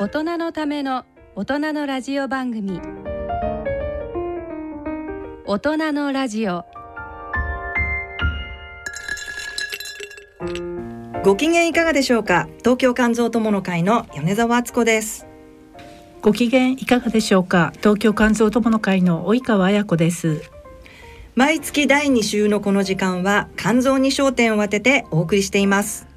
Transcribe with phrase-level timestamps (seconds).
[0.00, 1.04] 大人のための
[1.36, 2.80] 大人のラジオ番組。
[5.44, 6.64] 大人のラジオ。
[11.22, 12.48] ご機嫌いかがでしょうか？
[12.60, 15.26] 東京肝臓友の会の米澤敦子です。
[16.22, 17.74] ご機嫌いかがでしょうか？
[17.76, 20.50] 東京肝臓友の会の及川彩子です。
[21.34, 26.08] 毎月第2週のこの時間は肝臓に焦点を当ててお送りしています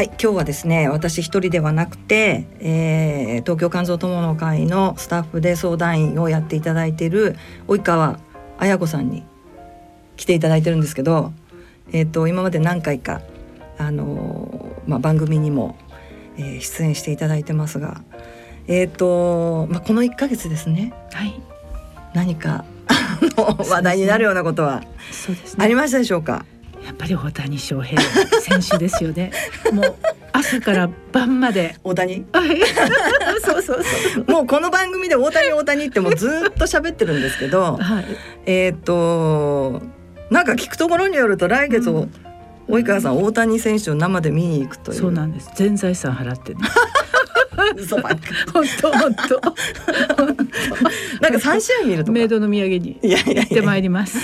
[0.00, 7.36] はい、今日はですね私一人ではなくて、えー、東京肝臓友の会のスタッフで相談員をやっていただいている
[7.68, 8.18] 及川
[8.56, 9.24] 綾子さんに
[10.16, 11.34] 来ていただいてるんですけど、
[11.92, 13.20] えーと、今まで何回か、
[13.76, 15.76] あのー、まあ、番組にも、
[16.38, 18.00] えー、出演していただいてますが、
[18.68, 21.38] えーとまあ、この1か月ですね、はい、
[22.14, 22.64] 何か
[23.68, 24.82] 話題になるようなことは
[25.58, 26.46] ありましたでしょうか？
[26.90, 28.02] やっぱり大谷翔平
[28.40, 29.30] 選手ですよね。
[29.72, 29.94] もう
[30.32, 32.26] 朝から晩まで大谷？
[33.44, 34.24] そうそうそう。
[34.30, 38.04] もうこの番組で大谷大谷ってもうずっと喋ってるんですけど、はい、
[38.46, 39.80] えっ、と
[40.30, 42.10] なんか聞くところによると来月、うん、
[42.68, 44.98] 及川さん大谷選手を生で見に行くという。
[44.98, 45.52] そうなんです。
[45.54, 46.60] 全財産払って、ね。
[47.76, 48.10] 嘘ば
[48.52, 49.40] 本当本当
[51.20, 54.18] なんか三試合見るとメイドの土産に行ってまいります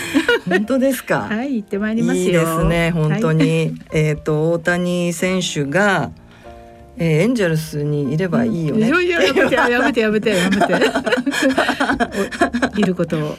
[0.49, 1.27] 本当ですか？
[1.31, 6.11] はい行ってまいりますいいですね本当に、はい、えっと大谷選手が
[6.99, 8.87] えー、エンジェルスにいればいいよね。
[8.89, 10.75] いややめて やめてやめてやめて。
[12.81, 13.37] いることを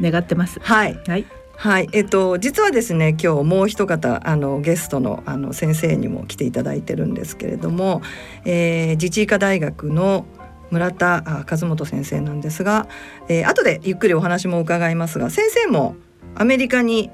[0.00, 0.60] 願ってます。
[0.62, 0.96] はい。
[1.08, 1.24] はい。
[1.60, 8.00] はい、えっと実はですね今日もう一方あのゲストのあの先生にも来ていただいてるんですけれども、
[8.46, 10.24] えー、自治医科大学の
[10.70, 12.88] 村田和本先生なんですが、
[13.28, 15.96] えー、後でゆっくりお話も伺いますが先生も
[16.34, 17.10] アメリカに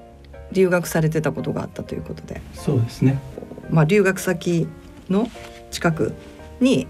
[0.53, 2.41] 留学されてたことがあったということで。
[2.55, 3.21] そうですね、
[3.69, 4.69] まあ、留学先
[5.11, 5.29] の
[5.73, 6.15] 近く
[6.61, 6.87] に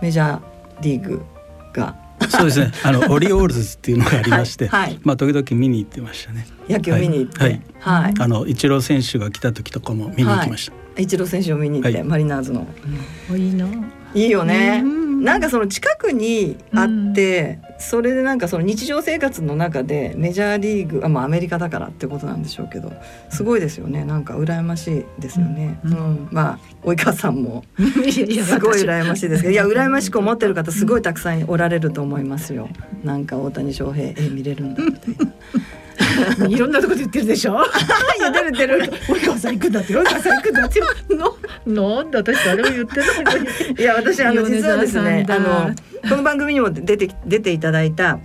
[0.00, 0.40] メジャー
[0.80, 1.22] リーグ
[1.72, 1.96] が
[2.28, 2.72] そうですね。
[2.84, 6.46] あのオリオールズっていうのがありまして、はい、まあ時々見に行ってましたね。
[6.68, 11.00] 野球見に行って、はい、はい、あのイチロー選手が来た時とかも見に行きました。
[11.00, 12.66] イチロー選手を見に行って、マリナーズの。
[13.30, 13.66] うん、いいな。
[14.14, 14.82] いいよね。
[14.82, 22.92] なんかその近くにあって、それでなんかその日常生活の中でメジャーリーグあまあアメリカだからってことなんでしょうけど
[23.30, 24.04] すごいですよね。
[24.04, 29.52] なんか羨ましいですよね、うん、うん、まあ及川さんもすごい羨ましいですけど。
[29.52, 32.68] いや羨ましく思ってる方すごいたくさんおられると思いますよ。
[33.02, 35.32] なんか大谷翔平え見れるんだみたいな。
[36.48, 37.56] いろんなところで言ってるでしょ？
[38.18, 38.92] いや出る出る。
[39.08, 39.92] 及川さん行くんだって。
[39.92, 40.80] 及川さん行くんだって。
[41.10, 43.74] の、なんで私誰も言ってない。
[43.78, 45.70] いや私あの実はですねあの
[46.08, 48.18] この番組にも出て出ていただいた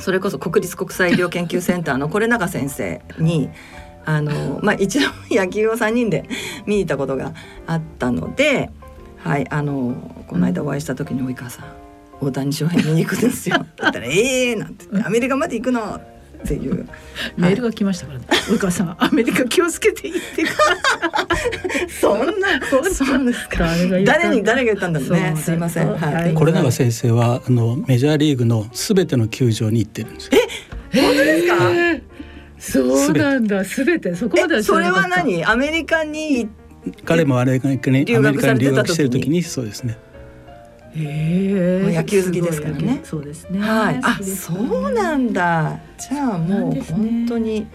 [0.00, 3.48] それこそ国立国際医療研究センターの是永先生に。
[4.08, 6.28] あのまあ、一度野球を3人で
[6.64, 7.32] 見に行ったことが
[7.66, 8.70] あったので、
[9.24, 9.96] はい、あの
[10.28, 11.64] この間お会いした時に及川さん
[12.20, 13.56] 大谷翔平見に行くんですよ。
[13.76, 16.00] だったら「ええー!」なんて「アメリカまで行くの?」
[16.54, 16.88] っていう
[17.36, 18.24] メールが来ましたからね。
[18.48, 20.44] 及川さんアメリカ気をつけて行って
[22.00, 22.84] そんなそう
[23.24, 23.66] ですか。
[24.04, 25.34] 誰に誰が言ったんだろうね。
[25.36, 25.88] すいません。
[25.94, 26.34] はい。
[26.34, 30.30] これ永先生はあのメジャーリーグのすべての球場に行ってるんです。
[30.32, 31.56] え、本当ですか？
[32.58, 33.64] そうなんだ。
[33.64, 35.44] すべてそこまでそれは何？
[35.44, 36.48] アメリカに
[37.04, 37.78] 彼もアメリカに？
[38.16, 39.98] アメリカに留学してる時にそうですね。
[40.98, 43.00] え野球好きですからね。
[43.04, 43.60] そうですね。
[43.60, 44.00] はい。
[44.02, 45.78] あ、そうなんだ。
[45.98, 47.66] じゃあもう本当に、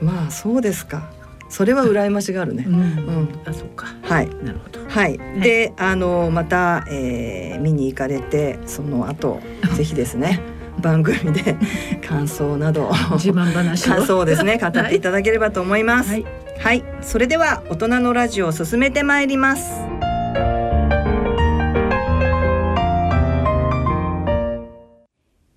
[0.00, 1.10] まあそうですか。
[1.48, 2.64] それは羨ましがあるね。
[2.66, 2.74] うん。
[2.74, 3.86] うん、あ、そうか。
[4.02, 4.28] はい。
[4.42, 4.80] なるほど。
[4.88, 5.18] はい。
[5.40, 9.40] で、あのまた、えー、見に行かれてその後
[9.76, 10.40] ぜひですね。
[10.80, 11.56] 番組で
[12.06, 16.10] 感想など自慢話感想をですね 語っていただければと思います。
[16.10, 16.26] はい、
[16.58, 19.62] はい、それでは大人のラジオを進めてまいります。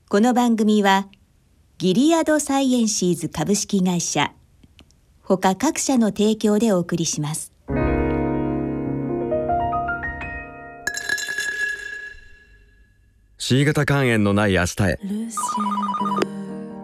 [0.09, 1.09] この番組は
[1.77, 4.31] ギリアドサイエンシーズ株式会社
[5.21, 7.51] 他各社の提供でお送りします。
[13.37, 14.99] C 型肝炎のない明日へ。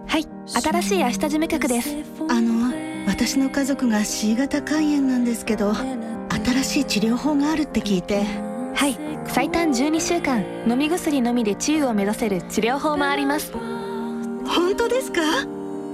[0.06, 1.96] はい新しい明日事務局です。
[2.30, 2.74] あの
[3.08, 8.98] 私の家族が C 型肝炎なんですけど新しい治療法があるって聞いてはい。
[9.28, 13.52] 最短12週間飲み薬のみで治癒を目指せる治療法もあります。
[13.54, 15.22] 本当ですか？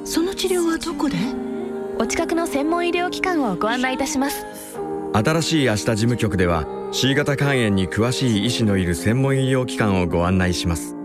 [0.06, 1.18] その治療はどこで？
[2.00, 4.46] お近くの専門医療機関をご案内いたします。
[5.14, 10.96] 新しい明日事務局では C 型肝炎に詳しい医師のいる専門医療機関をご案内します。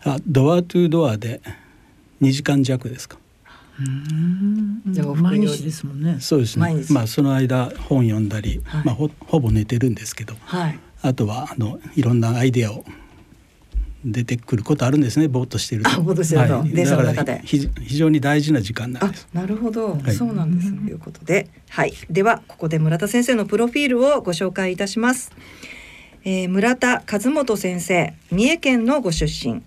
[0.01, 1.41] あドアトゥドアで
[2.21, 3.17] 2時間弱ですか
[4.87, 6.17] じゃあ毎日ですもんね。
[6.19, 6.83] そうですね。
[6.89, 12.83] まあその間本読んだり、はい、まあほほぼ寝てるんですけど、はい、あとはあのいろんなアイデアを
[14.03, 16.01] 出てくることあるんですねぼーっとしてると。
[16.01, 17.41] ぼーっとしてると、はい、の中で。
[17.43, 19.27] 非常に大事な時間なんです。
[19.33, 25.31] なるほど、はい、そうなんです、ということで、はい、ではここで村田先生のプロフィールをご紹介いたします。
[26.23, 29.61] えー、村田和元先生三重県のご出身。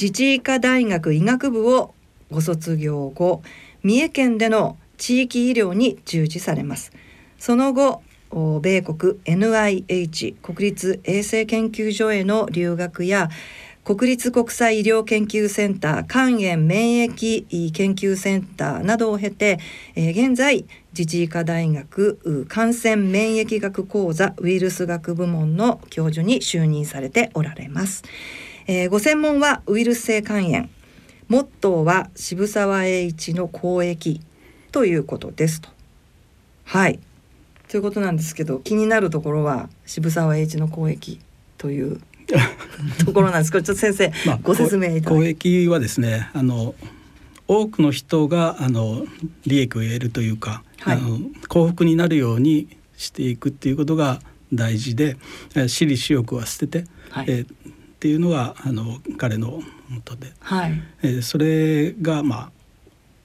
[0.00, 1.92] 自治医科大学医学部を
[2.30, 3.42] ご卒業後
[3.82, 6.92] 三重県での地域医療に従事されます。
[7.38, 8.02] その後
[8.60, 13.30] 米国 NIH 国立衛生研究所への留学や
[13.84, 19.58] 国立国際医療研究センター肝炎免疫研究センターなどを経て、
[19.94, 28.02] え、現在自治医科大学感染免疫学講座ウイルス学部門の教授に就任されておられます、
[28.66, 30.68] え、ご専門はウイルス性肝炎。
[31.28, 34.22] モットーは渋沢栄一の交易
[34.72, 35.68] ということですと。
[36.64, 37.00] はい。
[37.68, 41.20] ということなんですけど気になるところは渋沢栄一の交易
[41.58, 42.00] という
[43.04, 43.52] ところなんです。
[43.52, 46.74] けどちょっと先生、まあ、ご説明いただ公益はですねあの
[47.46, 49.04] 多くの人があの
[49.46, 54.22] 利益を得るというか、はい、あの幸福になるようにしていくっていうことが
[54.54, 55.18] 大事で
[55.54, 57.48] 私利私欲は捨てて、はい、えー、っ
[58.00, 60.82] ていうのがあの彼のもとで、はい。
[61.02, 62.52] えー、それがまあ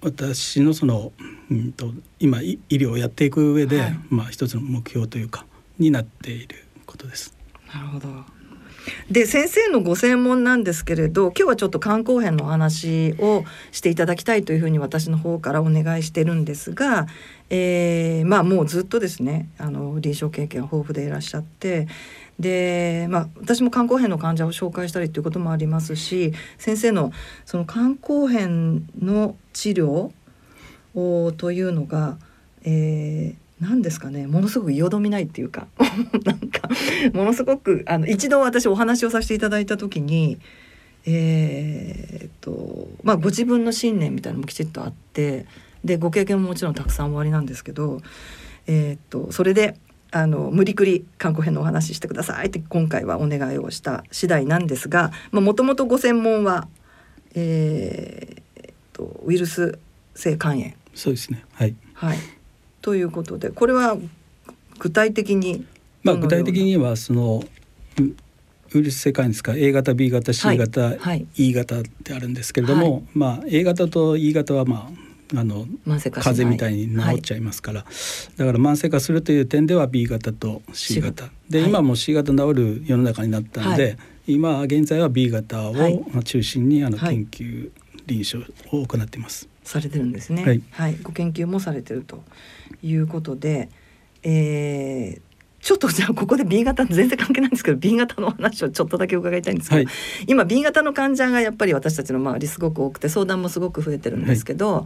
[0.02, 1.12] 私のその、
[1.50, 5.46] うんと、今医療をやっていく上で、はい、まあ一つの目標というか
[5.80, 7.36] になっていることです。
[7.74, 8.08] なるほど。
[9.10, 17.08] で先生のご専門なんですけれど今日はちょっと肝硬変のお話をしていただきたいというふうに私の方からお願いしてるんですが、
[17.50, 21.88] えー、まあもうずっとですねあの臨床経験豊富でいらっしゃって
[22.40, 27.12] で、まあ、私も肝硬変の患者を紹介したりということもありますし先生の
[27.46, 30.12] その肝硬変の治療
[30.96, 32.18] をというのが、
[32.64, 35.68] えー、何ですかねものすごくよどみないっていうか
[36.26, 36.70] なんか
[37.14, 40.40] ものすごくあの一度私お話をさせていただいた時に
[41.06, 45.46] えー、とまあご自分の信念みたいなのもきちっとあって
[45.84, 48.02] でご経験ももちろんたくさんおありなんですけど、
[48.68, 49.76] えー、とそれで
[50.16, 56.68] あの無理くり観光編のお話ししてくださいって今回はお願いをした次第なんですがもともとご専門は、
[57.34, 59.80] えー、っとウイルス
[60.14, 60.74] 性肝炎。
[60.94, 61.44] そうですね。
[61.54, 62.18] はい、はい。
[62.84, 63.98] ということでこれは
[64.78, 65.66] 具体的に
[66.04, 67.44] まあ具体的にはその
[67.98, 70.98] ウイルス世界ですか？A 型 B 型 C 型、はい。
[71.00, 75.03] はい、E 型ってあるんですけれども、はい、まあ A 型と E 型はまあ
[75.36, 81.30] あの風邪みたいに治っちゃいますから、はい、だから慢性化するという点では B 型と C 型。
[81.50, 83.98] で、今も C 型治る世の中になったので、
[84.28, 85.74] 今現在は B 型を
[86.24, 87.72] 中心にあの研究、
[88.06, 89.50] 臨床を行っています。
[89.64, 90.62] されてるんですね。
[90.72, 92.24] はい、ご研究もされてると
[92.84, 93.70] いうことで、
[94.22, 95.33] えー、
[95.64, 99.94] ちょっとじゃあここで B 型全然関係ないんですけど B 型の話をちょっとだけ伺いたいんですけど、はい、
[100.28, 104.84] 今 B 型の患者がやっぱり私たちの周りすごく多くて相談もすごく増えてるんですけど、はい、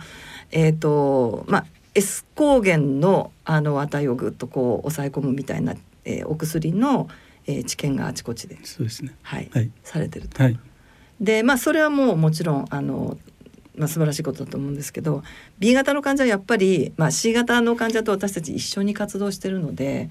[0.51, 1.65] えっ、ー、とまあ
[1.96, 5.74] S 抗原のあの値をぐっとこう抑え込むみたいな、
[6.05, 7.10] えー、お薬の、
[7.48, 10.43] えー、治験があちこちでそうですね、はい、はい、されてると。
[11.19, 13.17] でまあそれはもうもちろんあの
[13.75, 15.22] まあ、素晴らしいことだと思うんですけど
[15.60, 20.10] B 型の患者はやっぱり、まあ、C 型の患者と私たち一緒に活動してるので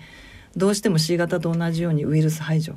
[0.56, 2.74] どうしても C 型と同じようにウイルス排除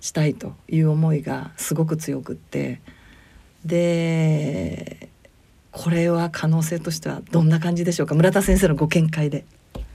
[0.00, 2.80] したいという思いがすごく強くって。
[3.64, 5.08] で
[5.72, 8.14] これは可能性としてはどんな感じでしょうか？
[8.14, 9.44] 村田先生のご見解で。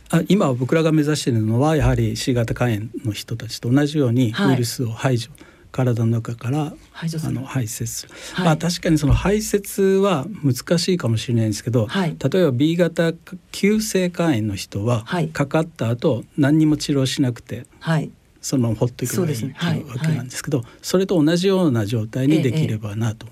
[0.09, 8.45] あ今僕らが目指しているのはやはり C 型肝炎の人たちと同じようにウイルスを排除、はい体の中から排除あの排泄する、はい。
[8.45, 12.17] まあ確かにその排泄は難しいかもしれないんですけど、はい。
[12.17, 13.13] 例えば B 型
[13.51, 15.29] 急性肝炎の人は、はい。
[15.29, 18.11] かかった後何にも治療しなくてはい。
[18.41, 19.55] そのままほっといけばいいね。
[19.87, 23.27] わけなんですけど、それと同じような状態にできればなと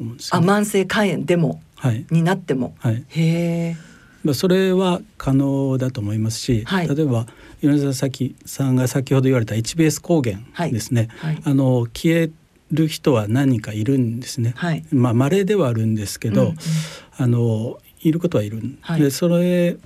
[0.00, 1.62] 思うんですよね、あ慢性肝炎でも？
[1.76, 2.06] はい。
[2.10, 2.74] になっても？
[2.78, 3.04] はい。
[3.08, 3.76] へえ。
[4.24, 6.88] まあ、それは可能だと思いますし、はい。
[6.88, 7.26] 例えば
[7.66, 10.38] 米沢咲さんが先ほど言われた HBS 抗原
[10.70, 11.42] ですね、はい。
[11.44, 12.30] あの消え
[12.70, 14.54] る人は何人かいるんですね。
[14.56, 14.84] はい。
[14.90, 16.56] まあ稀ではあるんですけど、うんうん。
[17.16, 19.00] あのいることはいるん、はい。
[19.00, 19.76] でそれ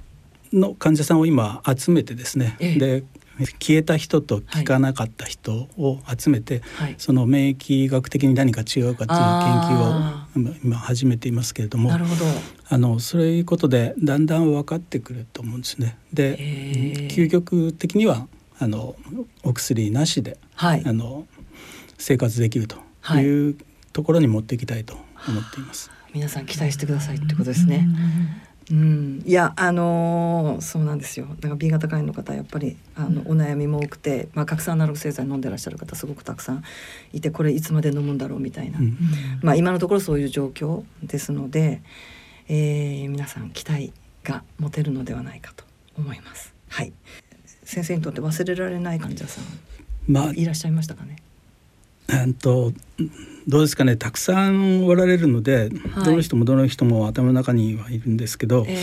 [0.53, 2.79] の患者さんを今集めてですね、ええ。
[2.79, 3.05] で
[3.47, 6.95] 消えた人と効かなかった人を集めて、はい。
[6.99, 12.25] その免疫学的に何か違うかっていう研究あを今今始めていますけれどもなるほど。
[12.69, 15.97] あのそういうことでだんだん分かってくると思うんですね。
[16.13, 17.09] へでー。
[17.11, 18.27] 究極的には
[18.59, 18.97] あの
[19.43, 20.83] お薬なしで、はい。
[20.85, 21.27] あの
[21.99, 23.25] 生活できるとはい。
[23.25, 23.57] いう
[23.93, 24.95] ところに持っていきたいと
[25.27, 25.91] 思っています。
[26.15, 27.87] 皆さん期待してくださいってことですね。
[28.71, 31.27] うん、いやあのーそうなんですよ。
[31.41, 36.63] だから B 型肝炎の方やっぱりあのお悩みも多くて、まあ、核酸アナログ製剤飲んでらっしゃる方すごくたくさん
[37.13, 38.97] いてこれいつまで飲むんだろうみたいな、うん。
[39.43, 41.81] まあ、今のところそういう状況ですので、
[42.49, 45.65] えー皆さん期待が持てるのではないかと
[45.97, 46.55] 思います。
[46.69, 46.93] はい。
[47.65, 49.45] 先生にとって忘れられない患者さん
[50.07, 51.17] まあいらっしゃいましたかね？
[52.09, 52.73] うんと
[53.47, 56.05] どうですかねたくさんおられるので、はい。
[56.05, 58.77] どの人もどの人も頭の中にはいるんですけど、え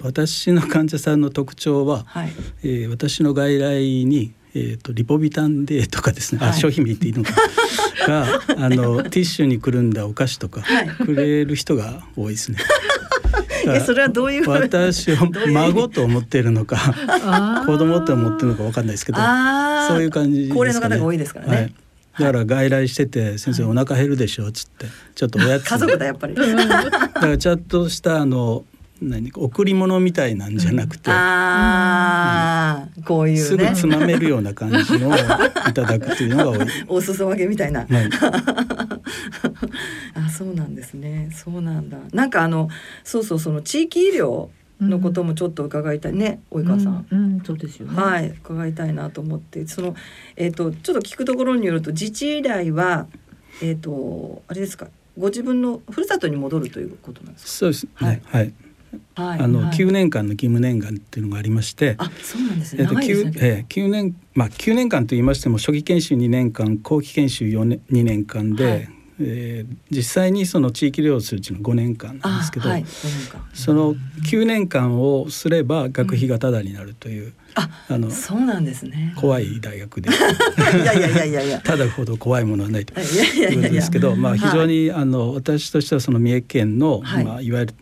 [0.00, 2.32] 私の患者さんの特徴はー、、はい。
[2.62, 6.50] えー私の外来に、えー、とリポビタン D とかですね、はい。
[6.50, 7.32] あ商品名言っていいのか。
[8.06, 8.26] が
[8.56, 10.62] あのティッシュにくるんだお菓子とか
[11.04, 12.58] くれる人が多いですね。
[13.66, 15.16] えそれはどういう私を
[15.52, 16.94] 孫と思ってるのか
[17.66, 19.18] 子供と思ってるのかわかんないですけど
[19.88, 20.48] そういう感じね。
[20.48, 21.56] 高齢の方が多いですからね。
[21.56, 21.74] はい
[22.18, 26.34] だから外来してて「先生お腹減るでしょ」っつってちょっとおやつ 家族だやっぱり。
[26.34, 26.42] だ
[27.08, 28.64] からちゃんとしたあの
[29.02, 33.72] 何贈り物みたいなんじゃなくて、ああ、こういうすぐね。
[33.74, 35.18] つまめるような感じのをい
[35.72, 36.66] ただくというのが多い。
[36.86, 37.80] お裾分けみたいな。
[37.80, 38.10] はい
[40.14, 41.30] あ、そうなんですね。
[41.32, 41.96] そうなんだ。
[42.12, 42.68] なんかあの、
[43.02, 44.48] そうそう、その地域医療
[44.80, 47.06] のこともちょっと伺いたいね、及川さん。
[47.10, 47.94] うん、うんそうですよね。
[47.94, 49.94] はい、伺いたいなと思って、その、
[50.36, 53.06] えっ、と、ちょっと聞くところによると、自治依頼は。
[53.62, 54.88] えっ、と、あれですか。
[55.18, 57.90] ご自分のふるさとに戻るということなんですそうですね。
[57.94, 58.50] ははいい。
[58.50, 58.54] か。
[59.14, 61.94] あの、はい9年間の義務年間っていうのがありまして。
[61.98, 62.82] あ、そうなんですね。
[62.82, 63.32] えっと長いですね。
[63.32, 68.88] 九えー九年まあ9年間と言いましても初期研修2年間後期研修4年2年間で、はい
[69.20, 72.84] えー実際にその地域医療をするうちの5年間なんですけど、あはい、
[73.52, 79.12] その9年間をすれば学費がタダになるという、あ、あのそうなんですね。
[79.16, 80.12] 怖い大学でい
[80.84, 81.60] やいやいやいや。
[81.60, 83.74] ただほど怖いものはないということ。
[83.74, 87.74] ですけど、まあ、はい非常に、あの私としてはその三重県の、はいいまあ、いわゆる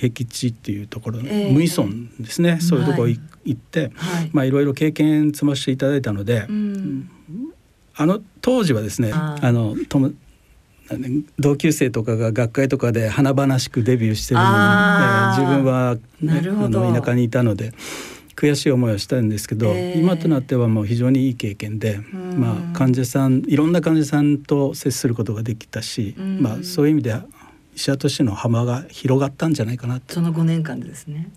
[0.00, 3.20] 僻地っていうところ、ええ無依存ですね、そういうとこ行
[3.50, 4.30] って、はい。
[4.32, 7.10] まあ、いろいろ経験積ませていただいたので、うん。
[7.96, 10.10] あの当時はですねあのとも
[11.38, 15.42] 同級生とかが学会とかで華々しくデビューしてるのに、えあー。
[15.42, 17.72] ー自分は、ね、あの田舎にいたので
[18.36, 20.00] 悔しい思いをしたんですけど、えー。
[20.00, 22.40] 今となってはもう非常にいい経験で、ん。
[22.40, 26.40] まあ、患者さんいろんな患者さんと接することができたし、うん。
[26.40, 27.24] まあ、そういう意味では
[27.76, 31.30] 医者としての幅が広がったんじゃないかなとその五年間でですね。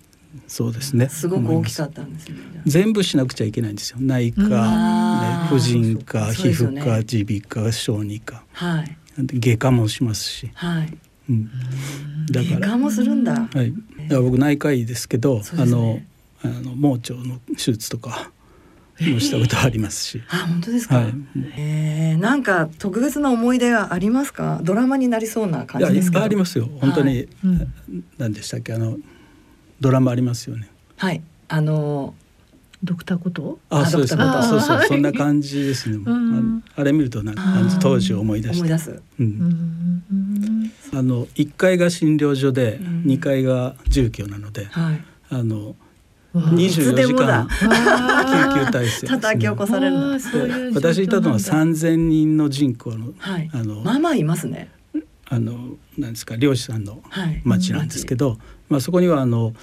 [0.48, 1.10] そうですね。
[1.10, 2.38] すごく大きかったんですね。
[2.66, 3.98] 全部しなくちゃいけないんですよ。
[4.00, 8.44] 内科、ね、婦人科皮膚科耳鼻科小児科。
[8.52, 10.98] はい外科もしますし、はい。
[11.30, 11.50] うん、
[12.32, 12.60] だから。
[12.60, 13.34] 外科もするんだ。
[13.34, 16.08] はい、だから僕内科医ですけど、そうですあのね
[16.44, 18.32] あの盲腸の手術とか
[19.00, 20.98] もしたことありますし、あ、本当ですか？
[20.98, 21.14] はい。
[21.58, 24.60] ええ、なんか特別な思い出はありますか？
[24.64, 26.20] ドラマになりそうない感じですけど。
[26.20, 26.68] やいっぱいありますよ。
[26.82, 27.28] 本当に、はい。
[27.46, 27.74] うん。
[28.18, 28.74] 何でしたっけ？
[28.74, 28.98] あの
[29.80, 30.70] ドラマありますよね。
[30.98, 31.22] はい。
[31.48, 32.14] あの
[32.84, 33.60] ドクターこと？
[33.70, 34.18] ああそうです。
[34.18, 36.64] ドクターそうそうはいそんな感じですね、ん。
[36.76, 37.34] ああれ見るとな
[37.82, 38.74] 当時を思い出して。
[38.74, 38.76] あ
[41.02, 43.04] の1階が診療所でうん。
[43.06, 45.04] 2階が住居なので、はい。
[45.30, 45.76] あの
[46.34, 46.56] わあ。
[46.60, 49.96] いつで24時間救急体制叩き起こされる
[50.76, 53.50] 私いたのは3,000人の人口のはい。
[53.54, 54.70] あのまあまあいますね。
[55.30, 57.42] あのなんですか漁師さんのはい。
[57.46, 58.38] 町なんですけど、
[58.70, 59.54] まあ、そこにはあの、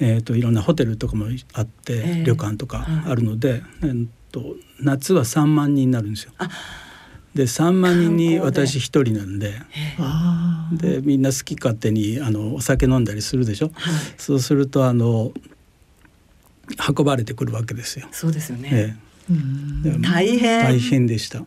[0.00, 6.48] えー、といろんなホテルとかもあって、ええ旅館とかはいあるので、えー、と夏は3万人になるんですよあ。
[7.34, 9.54] で3万人に私一人なんで。
[10.72, 13.70] でみんな好き勝手にあのお酒飲んだりするでしょ？
[13.74, 13.94] はい。
[14.18, 15.32] そうするとあの
[16.96, 18.08] 運ばれてくるわけですよ。
[18.12, 18.68] そうですよね。
[18.72, 18.96] え
[19.30, 21.44] うんえで大変大変でした。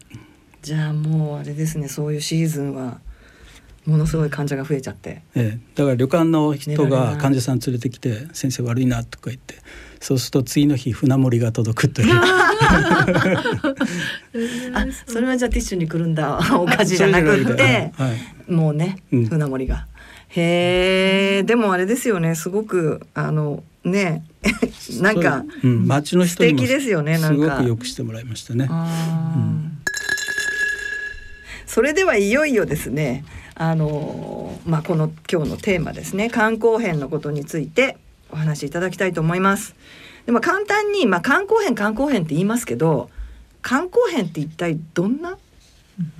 [0.61, 3.01] じゃあもうあれですねそういうシーズンは
[3.85, 9.55] ものすごい患者が増えちゃって、ええ、だから旅館の人が患者さん連れてきて「先生悪いな」とか言って
[9.99, 12.13] そうすると次の日船盛りが届くという。
[14.73, 16.39] あそれはじゃあティッシュにくるんだ。
[16.59, 17.91] お菓子じゃなくって。
[17.95, 18.13] は
[18.47, 19.25] い、もうねうん。
[19.27, 19.87] 船盛りが。
[20.29, 21.43] へえ。
[21.43, 22.35] でもあれですよね。
[22.35, 24.25] すごくあのね
[24.99, 27.43] なんかそううん、町の人にも素敵ですよねなんか。
[27.43, 28.67] すごくよくしてもらいましたね。
[28.69, 29.77] うん
[31.65, 33.25] それではいよいよですね
[33.55, 37.97] あのまあこの今日のテーマですね観光編のことについて
[38.31, 39.75] お話しいただきたいと思います。
[40.25, 43.09] でも簡単にまあ観光編観光編って言いますけど
[43.61, 45.37] 観光編って一体どんな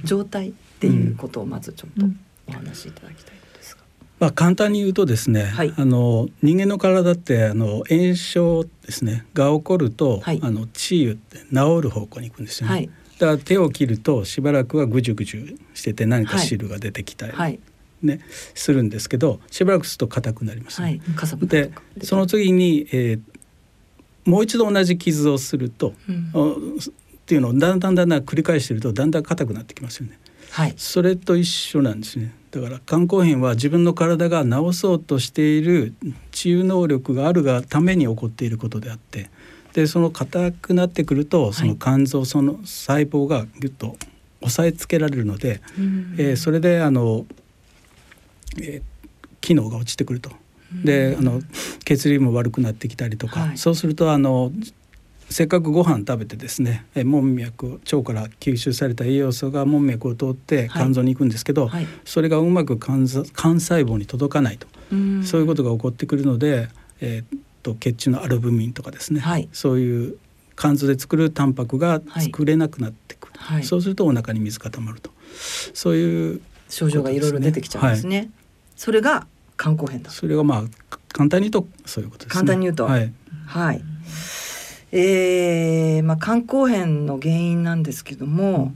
[0.04, 2.06] 状態っていうことをまずちょっと
[2.48, 3.82] お話しいただきたいですが。
[4.20, 12.74] まあ簡単に言うとですね、はいあの人間の体ってあの炎症ですねが起こると、はいあの治癒って治る方向に行くんですよね。
[12.74, 12.90] はい
[13.24, 17.60] だから手を切るとしばらくはぐじゅぐじゅしてて何か汁が出てきたり、はい。
[18.01, 18.20] ね
[18.53, 21.01] するんですけどしばらくすると硬くなります、はい。
[21.44, 23.20] でその次に、えー
[24.25, 26.32] もう一度同じ傷をすると、うん。
[26.34, 26.56] おっ
[27.25, 30.18] ていうのをだんだんだんだん繰り返してるとだんだん硬くなってきますよね。
[30.50, 30.74] はい。
[30.77, 32.34] それと一緒なんですね。
[32.51, 35.94] だから肝硬変は自分の体が治そうとしている
[36.32, 39.30] 治癒能力があるがために起こっていることであって
[39.74, 43.98] でその硬くなってくるとその肝臓その細胞がぎゅっと
[44.42, 46.15] 押さえつけられるので、うん。
[46.18, 47.25] えーそれであの、
[48.62, 48.82] えー
[49.42, 50.32] 機能が落ちてくると。
[50.86, 51.42] であの
[51.84, 53.58] 血流も悪くなってきたりとか、はい。
[53.58, 54.51] そうするとあの
[55.30, 60.84] せっかくご飯食べてですねえ門脈腸から吸収された栄養素が門脈を通ってはい。
[60.84, 61.88] 肝臓に行くんですけど、はい。
[62.06, 65.24] それがうまく肝臓肝細胞に届かないと、うん。
[65.25, 66.70] そういうことが起こってくるので、
[67.01, 69.50] えーっと血中のアルブミンとかですね、はい。
[69.53, 70.17] そういう
[70.55, 73.63] 肝臓で作るタンパクが作れなくなってくる、はい。
[73.63, 75.10] そうするとお腹に水が溜まると。
[75.74, 78.29] そういう症状がいろいろ出てきちゃうんですね。
[78.75, 79.25] それが
[79.58, 80.12] 肝硬変だ。
[80.12, 80.63] それがまあ
[81.12, 82.39] 簡単に言うとそういうことですね。
[82.41, 82.86] 簡単に言うと。
[82.86, 83.12] はい、
[83.47, 83.82] はい。
[84.91, 88.73] えー、まあ肝硬変の原因なんですけども、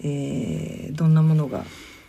[0.00, 1.64] えー、どんなものが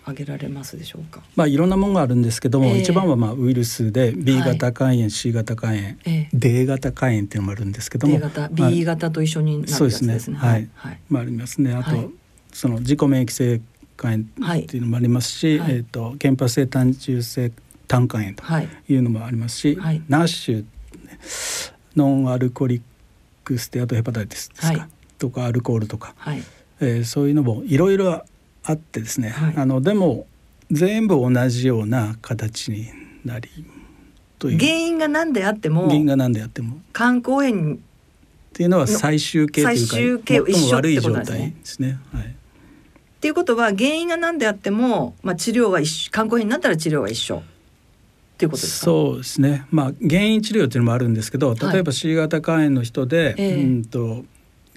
[0.09, 1.21] 挙げられますでしょうか？
[1.35, 2.81] まあいろんなものがあるんですけども、ええ。
[2.81, 6.29] 一番はまあウイルスで B 型肝炎、C 型肝炎、ええ。
[6.33, 10.13] D 型肝炎っていうのもあるんですけども D 型、はい B 型と一緒になるやつでね。
[10.13, 10.37] ですすね。
[10.37, 10.69] はい。
[10.75, 10.99] はい。
[11.09, 11.73] まあありますね。
[11.73, 12.09] あと、はい。
[12.53, 13.61] その自己免疫性
[13.97, 15.75] 肝炎っていうのもありますし、はい。
[15.75, 17.51] えっ、と原発性単純性
[17.87, 18.69] 胆管炎とはい。
[18.87, 20.01] いうのもありますし、はい。
[20.07, 20.65] ナッシュ
[21.95, 22.81] ノンアルコリッ
[23.43, 24.89] クステアトヘパタイティスですか、はい。
[25.17, 26.43] とかアルコールとか、はい。
[26.81, 28.23] えーそういうのもいろいろ
[28.69, 29.53] あってですね、はい。
[29.57, 30.27] あのでも
[30.69, 32.87] 全部同じような形に
[33.25, 33.49] なり
[34.37, 34.59] という。
[34.59, 36.75] 原因が何であっても原因が何であっても。
[36.75, 37.79] っ肝硬変
[38.53, 41.97] ていうのは最終形というか最も悪い状態ですね。
[42.13, 42.25] はい。
[42.25, 42.27] っ
[43.19, 47.37] ていうことは原因が何であっても、まあ、治療は一緒肝硬変になったら治療は一緒。
[47.37, 47.41] っ
[48.37, 48.85] ていうことですか？
[48.85, 49.65] そうですね。
[49.71, 51.73] まあ原因治療っていうのもあるんですけど、はい。
[51.73, 53.63] 例えば C 型肝炎の人で、ええ。
[53.63, 54.23] うんと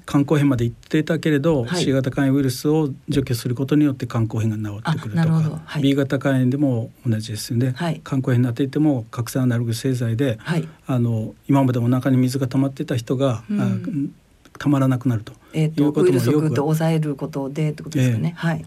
[0.06, 1.84] 肝硬変まで行ってたけれど、はい。
[1.84, 5.82] C 型肝炎ウイルスを除去することによって肝硬変が治ってくるとか、はい。
[5.82, 7.72] B 型肝炎でも同じですよね。
[7.76, 8.00] はい。
[8.04, 10.68] 肝硬変になっていても核酸アナログ製剤で、はい。
[10.86, 13.60] あの今までお腹に水が溜まってた人が、うん。
[13.60, 13.66] あ
[14.58, 15.32] たまらなくなると。
[15.54, 18.34] いうこともウイルスをよくぐっと抑えることでってことですよね。
[18.36, 18.64] はい。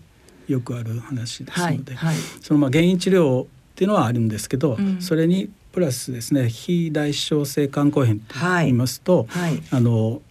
[0.48, 2.16] よくある話ですはいので、はい。
[2.42, 5.02] そのまあ原因治療っていうのはあるんですけど、うん。
[5.02, 9.62] それにプラスですね非代償性肝硬変とはい言いますと、はい。
[9.72, 10.22] あの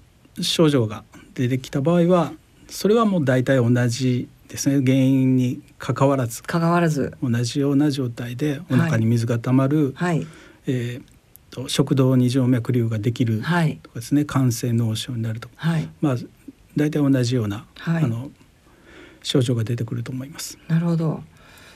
[0.41, 2.33] 症状が出てきた場合は
[2.69, 4.81] それはもう大体同じですね。
[4.85, 6.43] 原因に関わらず。
[6.43, 7.17] 関わらず。
[7.23, 10.27] 同じような状態でお腹に水が溜まる、はい。
[10.67, 11.15] えー
[11.51, 14.25] と食道二静脈瘤ができるとかはいですね。
[14.29, 15.55] 肝性脳症になるとか。
[15.57, 15.89] はい。
[16.01, 16.17] まあ
[16.77, 18.05] 大体同じような、はい。
[18.05, 18.31] あの
[19.23, 20.59] 症状が出てくると思います。
[20.69, 21.23] なるほど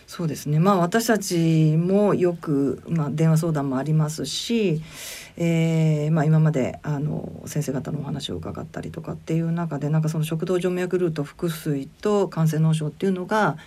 [0.09, 0.59] そうですね。
[0.59, 4.81] まあ私たちもよく、まあ、電話相談もありますし、
[5.37, 13.59] えーまあ、今まであの先生方のお話を伺ったりとかっていう中でなんかその食道静脈ルート腹水と肝性脳症っていうのが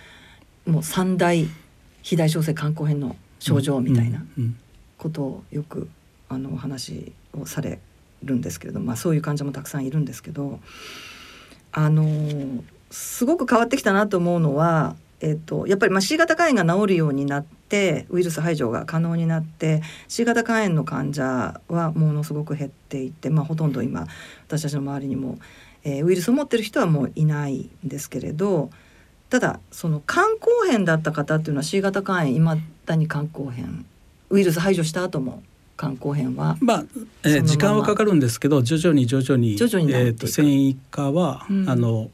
[0.66, 1.48] もう三大
[1.98, 4.24] 肥大小性肝硬変の症状みたいな
[4.98, 5.88] ことをよく
[6.28, 7.78] あのお話をされ
[8.24, 10.58] るんですけれども、まあ、そういう患者もたくさんいるんですけど
[11.70, 24.06] あのすごく変わってきたなと思うのは、えっとやっぱりまあ C 型肝炎が治るようになってウイルス排除が可能になって C 型肝炎の患者はものすごく減っていて、まあ、ほとんど今
[24.48, 25.38] 私たちの周りにも、
[25.84, 28.70] えーウイルスを持ってる人はもういないんですけれど
[29.30, 33.86] ただその肝硬変だった方っていうのは C 型肝炎いまだに肝硬変
[34.28, 35.42] ウイルス排除した後も
[35.78, 36.84] 肝硬変はまあ、
[37.22, 41.70] えー時間はかかるんですけど徐々に徐々に徐々にえーと繊維化は、うん。
[41.70, 42.10] あの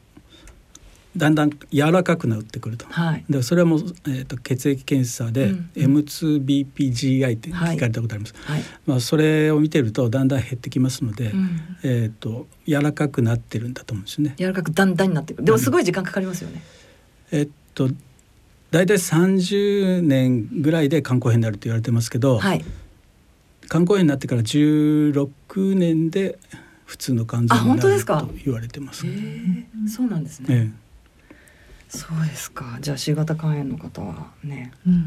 [1.17, 2.85] だんだん柔らかくなってくると。
[2.89, 3.25] はい。
[3.29, 8.35] でそれはもう、えー、と血液検査でうん M2BPGI って聞かれたことあります。
[8.43, 8.61] はい。
[8.85, 11.59] まあ、それを見てるとだんだん減ってきますので、うん。
[11.83, 14.35] えー、と柔らかくなってるんだと思うんですね。
[14.37, 15.45] 柔らかくだんだんになってくる。
[15.45, 16.61] でもすごい時間かかりますよね、
[17.31, 17.89] えっと
[18.71, 22.63] 大体30年ぐらいで肝硬変になると言われてますけど、はい。
[23.67, 26.37] 肝硬変になってから16年で
[26.85, 28.21] 普通の肝臓あになる本当ですか？
[28.21, 29.07] と言われてます。
[29.07, 30.71] へえそうなんですね、え
[31.89, 32.77] そうですか。
[32.81, 35.05] じゃあ C 型肝炎の方はねうん。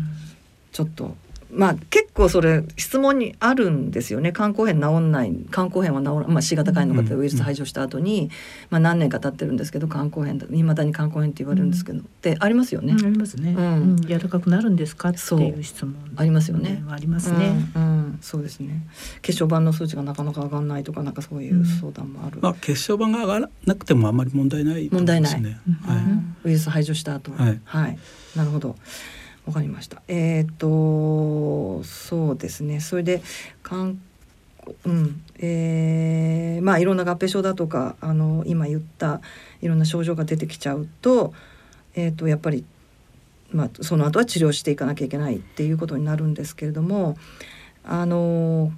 [0.73, 1.17] ちょっと
[1.55, 4.33] まあ結構それ質問にあるんですよね。
[4.35, 8.31] 肝硬変治んない肝硬変は治らまあ C 型肝炎の方でウイルス排除した後に、
[8.71, 13.65] まあ何年か経ってるんですけど肝硬変だいまだに肝硬変って言われるんですけど、ってありますよね、ありますね、うん。
[13.65, 16.83] うん柔らかくなるんですかっていう質問ありますよね。
[16.89, 18.19] ありますね、うんうん。
[18.23, 18.87] そうですね。
[19.21, 25.61] 血小板の数値がなかなか上がらないとかなんかそういう相談もある、まあ血小板が上がらなくてもあまり問題ないと思いますね。
[25.69, 26.05] うんはい。
[26.45, 27.99] ウイルス排除した後はい。
[28.35, 28.77] なるほど
[29.47, 30.03] わかりました。
[30.09, 32.81] えっ、とそうですね。
[32.81, 33.23] それで
[34.85, 35.23] うん。
[35.39, 39.21] えーまあいろんな合併症だとかあの今言った
[39.61, 41.35] いろんな症状が出てきちゃうと,、
[41.95, 42.65] えー、とやっぱり、
[43.51, 47.17] まあ、その後は治療していかなきゃいけないっていうことになるんですけれども
[47.85, 48.73] あの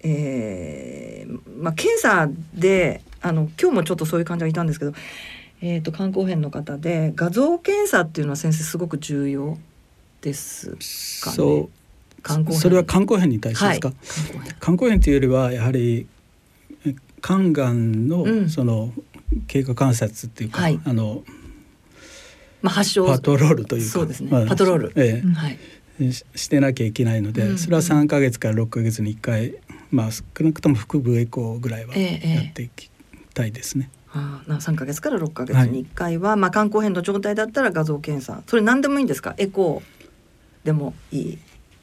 [0.00, 4.92] えーまあ、検査であの今日もちょっとそういう患者がいたんですけど、
[5.60, 9.58] えー、と肝硬変の方で画像検査っていうのは先生すごく重要
[10.20, 10.70] です
[11.22, 11.36] かね？
[11.36, 11.68] そう。
[12.24, 12.60] 肝硬変。
[12.60, 13.96] それは肝硬変に対してですか、はい、
[14.60, 15.00] 肝硬変。
[15.00, 16.06] というよりはやはり
[16.86, 18.50] え肝がんのうん。
[18.50, 18.92] その
[19.46, 20.80] 経過観察っていうか、はい。
[20.84, 21.22] あの
[22.62, 23.06] まあ、発症。
[23.06, 23.88] パトロールというか。
[23.90, 25.58] そうですね、まあパトロール、えうんはい、
[26.00, 27.58] えししてなきゃいけないので、うん。
[27.58, 29.54] それは3か月から6か月に1回
[29.90, 32.34] まあ少なくとも腹部エコーぐらいはええええ。
[32.34, 32.90] やっていき
[33.34, 33.90] たいですね。
[34.07, 35.56] ああな3か月から6か月。
[35.68, 38.42] に1回は、まあ、肝硬変の状態だったら画像検査。
[38.46, 39.34] それ何でもいいんですか？
[39.36, 40.66] エコー。
[40.66, 41.38] でもいい。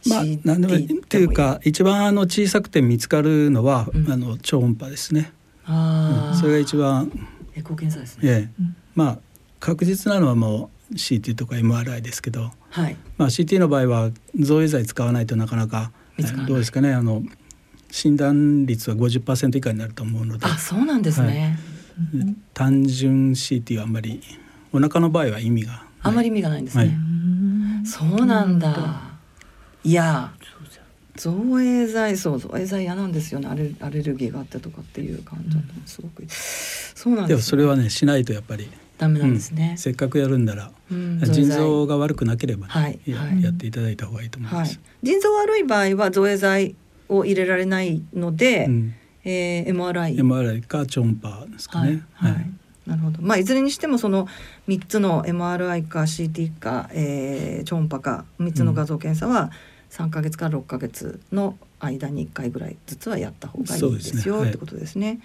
[0.07, 0.99] まあ何でもいい。
[0.99, 4.11] っていうか一番あの小さくて見つかるのは、うん。
[4.11, 5.31] あの超音波ですね。
[5.65, 7.11] ああ、それが一番。
[7.55, 8.49] エコー検査ですね、ええ。
[8.59, 8.75] うん。
[8.95, 9.19] まあ
[9.59, 12.95] 確実なのはもう CT とか MRI ですけど、はい。
[13.17, 15.91] まあ、CT の場合は造影剤使わないとなかなか
[16.47, 16.93] どうですかね？
[16.93, 17.23] あの
[17.89, 20.45] 診断率は50%以下になると思うので。
[20.45, 21.57] あそうなんですね、
[22.53, 24.21] 単純 CT はあんまり
[24.71, 27.88] お腹の場合は意味があまり意味がないんですね、はい。
[27.88, 29.01] そうなんだ。
[29.84, 30.31] いや
[31.15, 33.47] 造影剤そう造影剤嫌なんですよね。
[33.47, 36.23] アレアレルギーがあってとかっていう感じだとすごく。
[36.29, 39.69] そうなんでですもそれはねしないとやっぱり、ダメなんですね。
[39.71, 41.19] うん、せっかくやるんなら、うん。
[41.21, 42.99] 腎臓が悪くなければね、はい。
[43.05, 43.41] やはい。
[43.41, 44.60] やっていただいた方がいいと思いはい。
[44.60, 46.75] ます。、腎臓悪い場合は造影剤
[47.08, 48.93] を入れられないので、うん
[49.25, 52.03] えー MRI MRI か超音波ですかね。
[52.13, 52.51] はい、はい
[52.85, 53.19] なるほど。
[53.21, 54.27] まあいずれにしてもその
[54.67, 59.51] 三つの MRI か CT か、えー、超音波か三つの画像検査は
[59.89, 65.19] 三ヶ月から六ヶ月の間に一回ぐらいずつはやった方がいいですよってことですね。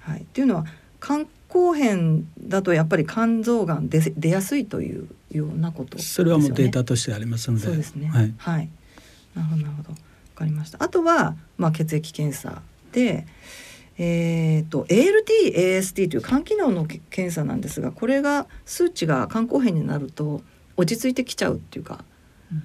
[0.00, 0.22] はい。
[0.22, 0.64] っていうのは
[1.00, 6.24] 肝硬変だとやっぱり肝臓がん出せ出やすいというようなことですよね。
[6.24, 8.08] それはもうデータとしてありますので、そうですね。
[8.08, 8.68] はい、はい。
[9.34, 9.90] なるほどなるほど。
[9.90, 9.96] わ
[10.34, 10.82] かりました。
[10.82, 12.60] あとはまあ血液検査
[12.94, 13.26] で。
[13.96, 20.42] えー、と ALT、AST という肝機能のけ検査なんですがこれが数値が肝硬変になると
[20.76, 22.04] 落ち着いてきちゃうっていうか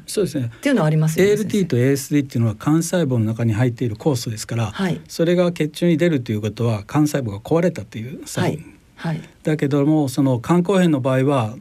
[0.06, 0.52] そうですね。
[0.56, 1.32] っていうのはありますよね。
[1.34, 8.58] ALT と ASD っていうのは肝細胞の中に入っている酵素ですから、はいそれが血中に出るということは肝細胞が壊れたというサイン、
[8.96, 11.56] はいはいだけどもその肝硬変の場合は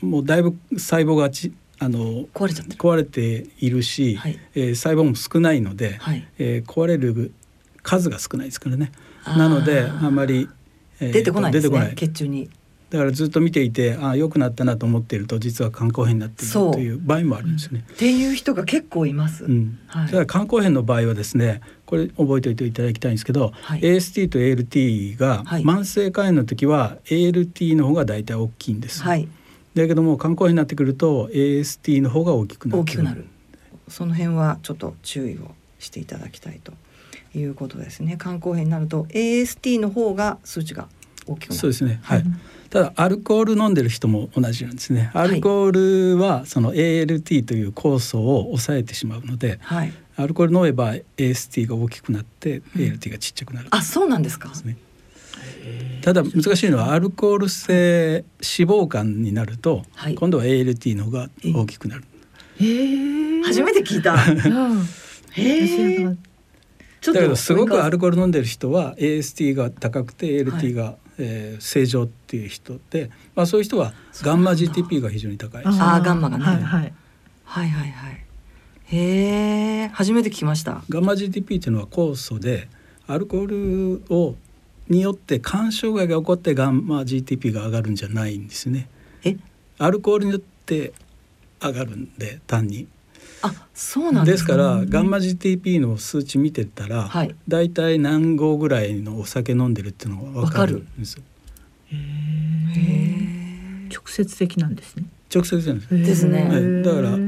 [0.00, 2.78] もうだいぶ細胞がちあの壊れちゃってる。
[2.78, 7.32] 壊れているし、はいえー細胞も少ないので、はいえー壊れる
[7.82, 8.92] 数が少ないですからね。
[9.26, 10.48] なのであまり、
[11.00, 12.48] えー出てこないですね血中に。
[12.90, 17.84] だからずっと見ていてあ良くなったなと思っていると実は肝硬変になっているという場合もあるんですよね。
[17.90, 19.44] っていう人が結構います。
[19.44, 29.26] うんはいただ肝硬変の場合はですねこれ覚えておいていただきたいんですけど、はい AST と ALT がはい慢性肝炎の時は ALT の方が大体大きいんです、はい
[29.74, 33.26] だけども肝硬変になってくると AST の方が大きくなる大きくなる。
[33.88, 36.72] その辺はちょっと注意をしていただきたいと
[37.34, 38.16] いうことですね。
[38.20, 40.88] 肝硬変になると AST の方が数値が
[41.26, 41.60] 大きくなる。
[41.60, 42.24] そうですねはい、
[42.70, 49.92] ただアルコール飲んでる人も同じなんですねアルコールはその ALT という酵素を抑えてしまうのではい。
[50.16, 54.48] アルコール飲めば AST が大きくなって ALT がちっちゃくなるあ、そうなんですか。
[54.50, 54.76] ですね。
[56.02, 62.04] ただ難しいのはアルコール性脂肪肝になると、はい今度は ALT の方が大きくなる。
[63.44, 64.16] 初めて聞いた。
[64.16, 64.36] へ
[65.36, 65.98] え。
[65.98, 66.16] ちょ
[67.04, 76.92] だけどすごくアルココール飲んでる人は AST が高くて ALT がえー、正常っていう人で、まあ、そういう人はガンマ GTP が非常に高いああガンマがね、はいはい、
[77.44, 78.24] はいはいはい。
[78.86, 80.82] へえ初めて聞きました。
[80.88, 82.68] ガンマ GTP っていうのは酵素で
[83.06, 84.36] アルコールを
[84.88, 88.88] によって肝障害が起こってガンマ GTP が上がるんじゃないんですね。
[89.24, 89.36] え？
[89.78, 90.92] アルコールによって
[91.60, 92.86] 上がるんで単に
[93.42, 97.34] あそうなんでですすからガンマ GTP の数値見てたら、はい。
[97.48, 101.22] だいたい何合ぐらいのお酒飲んでるっていうのが分かるんですよ。
[103.90, 105.04] 直接的なんですね。
[105.34, 105.98] 直接なんです。
[105.98, 106.44] ですね。
[106.44, 106.82] はい。
[106.82, 107.18] だから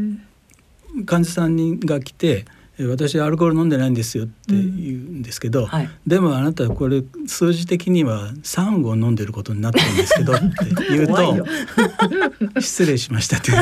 [1.04, 5.88] 患者さんにが来て「え私アルコール飲んでないんですよ」って言うんですけど、はい。
[6.06, 10.46] でもあなたこれ数字的には3合飲んでることになってるんですけどって
[10.90, 13.52] 言うと失礼しましたって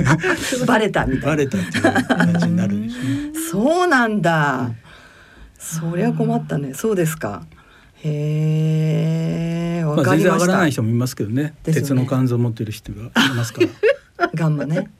[0.66, 1.26] バレたみたいな。
[1.26, 3.02] バレたっていう感じになるんですね。
[3.50, 4.72] そうなんだ。
[5.58, 6.72] そりゃ困ったね。
[6.74, 7.46] そうですか。
[7.96, 9.84] へえ。
[9.84, 11.42] わまあ全然かりました、上がらない人もいますけどね。
[11.42, 11.54] ね。
[11.64, 13.62] 鉄の肝臓を持ってる人がいますか
[14.18, 14.30] ら。
[14.34, 14.90] ガンマね。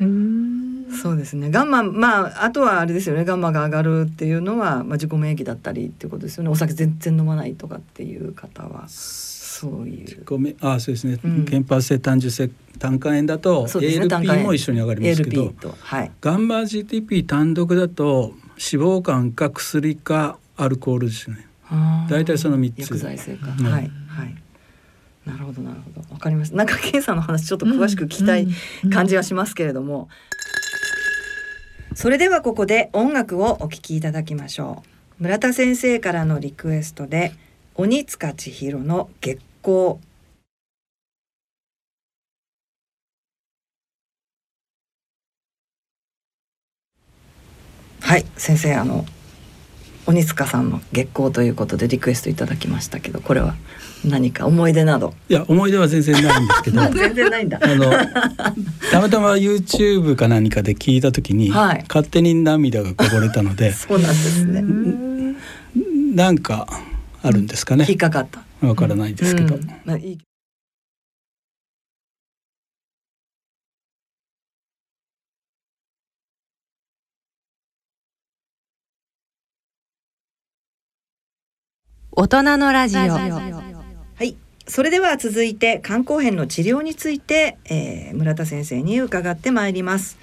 [0.00, 1.50] う んそうですね。
[1.50, 3.24] ガンマまああとはあれですよね。
[3.24, 6.50] ガンマが上がるっていうのは、まあ、自己免疫だったりっていうことですよね。
[6.50, 8.86] お酒全然飲まないとかっていう方は。
[8.88, 10.22] そういう。
[10.24, 11.44] ごめんあそうですね、うん。
[11.44, 16.10] 原発性単純性胆管炎だと ALP 炎も一緒に上がりますけどとはい。
[16.20, 21.46] ガンマ GTP 単独だと脂肪肝か薬かアルコールですね。
[22.10, 22.80] 大体その三つ。
[22.80, 23.66] 薬剤性か、うん。
[23.66, 23.90] はい。
[24.08, 24.34] はい。
[25.24, 26.14] なるほどなるほど。
[26.14, 26.56] わかりました。
[26.56, 28.46] なんか検査の話ちょっと詳しく聞きたい
[28.92, 30.08] 感じはしますけれども、
[31.94, 34.82] それではここで音楽をお聴きいただきましょ
[35.20, 35.22] う。
[35.22, 37.32] 村田先生からのリクエストで
[37.76, 39.98] 鬼塚千尋の月光。
[48.00, 49.06] はい先生あの
[50.06, 53.54] 鬼塚さんの月光ということでリクエストいただきましたけどこれは？
[54.04, 55.14] 何か思い出など。
[55.28, 56.80] いや思い出は全然ないんですけど。
[56.82, 57.58] あ 全然ないんだ。
[57.60, 57.90] の
[58.90, 61.84] たまたま YouTube か何かで聞いた時に、はい。
[61.88, 64.62] 勝手に涙がこぼれたので そうなんですね。
[66.14, 66.68] なんか
[67.22, 67.86] あるんですかね。
[67.88, 68.66] 引っかかった。
[68.66, 69.66] わからないですけど、うん。
[69.84, 70.18] まあ、いい。
[82.16, 83.00] 大人のラジオ。
[83.00, 83.63] はい。
[84.66, 90.16] それでは続いて肝硬変の治療について、えー村田先生に伺ってまいります。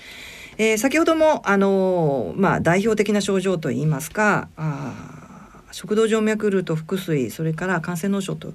[0.58, 8.54] えー先ほどもあのーまあ代表的な症状といいますか、あ食道静脈瘤と腹水それから感染脳症と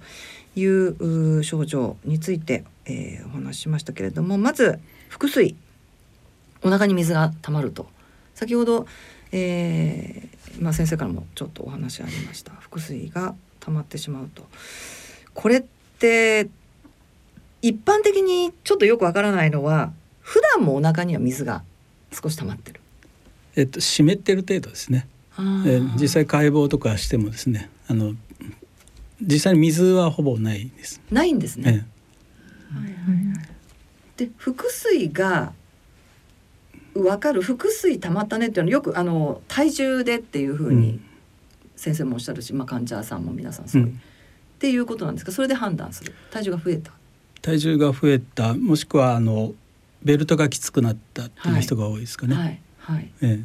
[0.57, 5.55] いうう症状について、えーお話ししましたけれども、まず腹水。
[6.62, 7.87] お腹に水が溜まると。
[8.35, 8.87] 先ほど、
[9.31, 12.53] えーまあ、先生からもちょっとお話ありました。
[12.53, 14.44] 腹水が溜まってしまうと。
[15.33, 15.64] これっ
[15.98, 16.48] て
[17.62, 21.62] 一般的にちょっとよくわからないのは普段もお腹には水が
[22.12, 22.80] 少し溜まってる。
[23.56, 25.06] えっと湿ってる程度ですね。
[25.38, 28.14] えー実際解剖とかしてもですねあの
[29.20, 31.00] 実際に水はほぼないです。
[31.11, 31.87] ないんですね。
[34.18, 35.52] えで腹水が
[36.94, 37.42] わかる？
[37.42, 41.00] 腹水溜まったねっていうのはよくあの体重でっていうふうに
[41.76, 44.00] 先生もおっしゃるし、まあ、患者さんも皆さんそういう、うん
[44.66, 45.31] っていうことなんですか？
[45.31, 46.12] それで判断する。
[46.33, 46.90] 体重が増えた。
[47.40, 48.55] 体重が増えた。
[48.55, 49.55] もしくはあの
[50.02, 52.35] ベルトがきつくなったっていう人が多いですかね。
[52.35, 52.61] はい。
[52.79, 53.11] はい。
[53.22, 53.42] えなるほ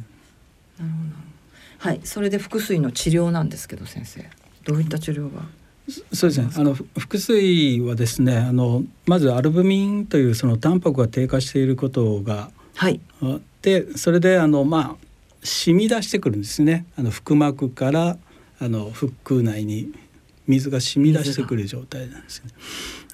[1.78, 2.00] はい。
[2.02, 4.28] それで腹水の治療なんですけど先生。
[4.64, 5.42] どういった治療が？
[5.88, 6.48] えそうですね。
[6.56, 13.00] あのふ腹水はですねあのまずアルブミンというそのタンパクが低下していることがはい。
[13.20, 15.06] あってそれであのまあ
[15.44, 16.86] 染み出してくるんですね。
[16.98, 18.16] あの腹膜から
[18.60, 19.92] あの腹腔内に
[20.46, 22.50] 水が染み出してくる状態なんですね。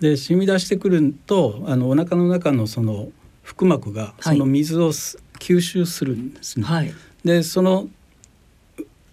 [0.00, 3.08] で染み出してくるとあのお腹の中のその
[3.42, 6.66] 腹膜がその水をす、吸収するんですね。
[6.66, 6.92] はい。
[7.24, 7.88] でその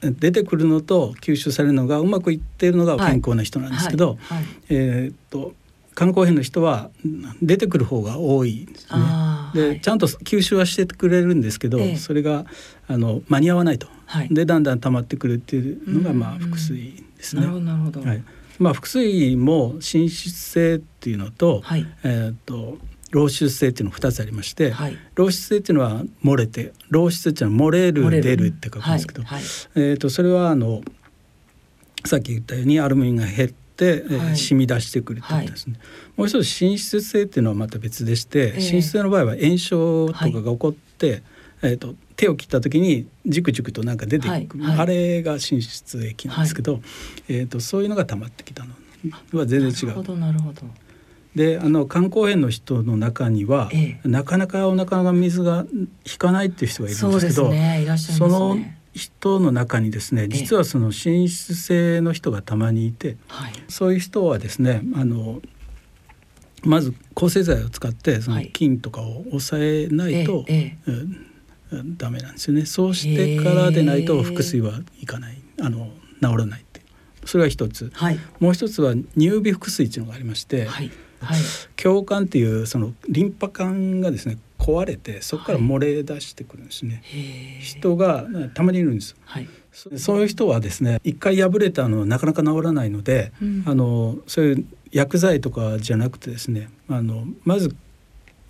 [0.01, 4.17] え出てくるのと吸収されるのがうまくいっているのが健康な人なんですけど、はい。
[4.17, 4.45] はい。
[4.69, 5.53] えーっと
[5.97, 8.99] 肝硬変の人はうん出てくる方が多いんですね。
[9.53, 9.81] で、はい。
[9.81, 11.95] ちゃんと吸収はしてくれるんですけど、ええ。
[11.95, 12.45] それが
[12.87, 14.27] あの間に合わないと、はい。
[14.29, 17.47] でだんだん溜まってくるっていうのがまあうん腹水ですなね。
[17.47, 18.01] るほどなるほど。
[18.01, 18.23] はい。
[18.59, 21.85] まあ腹水も滲出性っていうのと、はい。
[22.03, 22.77] えーっと
[23.11, 24.97] 漏出性っていうの2つありまして、はい。
[25.15, 29.43] 漏出性っていうのは漏れて漏出っていうのは漏れる出るって書くんですけど、はいはい。
[29.75, 30.81] えー、とそれはあの
[32.05, 34.37] さっき言ったようにアルミンが減って、えーはい。
[34.37, 35.75] 染み出してくるってことですね。
[36.17, 41.23] もう一つ滲出性っていうのはまた別でして、え滲出性の場合は炎症とかが起こって、
[41.61, 44.79] えー、と手を切った時にジュクジュクとなんか出てくる、はいはい。
[44.79, 46.81] あれが滲出液なんですけど、
[47.27, 48.73] えー、とそういうのが溜まってきたの。
[49.33, 49.87] は全然違う。
[49.87, 50.61] なるほどなるほど。
[51.35, 54.07] であの肝硬変の人の中には、ええ。
[54.07, 55.65] なかなかお腹が水が
[56.05, 57.51] 引かないっていう人がいるんですけど
[57.97, 58.57] その。
[58.95, 63.51] 人の中にですね実はその滲出性の人がたまにいてはい。
[63.67, 65.41] そういう人はですねあの
[66.63, 68.51] まず抗生剤を使ってそのはい。
[68.53, 70.91] 菌とかを抑えないと、えええ。
[70.91, 71.34] うん
[71.83, 72.65] ダメなんですよね。
[72.65, 75.89] そうしてからでないと腹水はいかないあの
[76.21, 77.27] 治らないっていう。
[77.27, 77.91] それが一つ。
[77.93, 78.19] はい。
[78.39, 80.91] もう一つは乳鼻腹水っていうのがありまして、はい。
[81.21, 81.39] はい。
[81.83, 87.03] 胸管っていうそのリンパ管がですね壊れてそこから漏れ出してくるんですね、
[87.61, 89.15] 人がたまにいるんです。
[89.97, 93.63] そういう人はですね一回破れたのはなかなか治らないので、うん。
[93.65, 97.75] あのそういう薬剤とかじゃなくてですねあのまず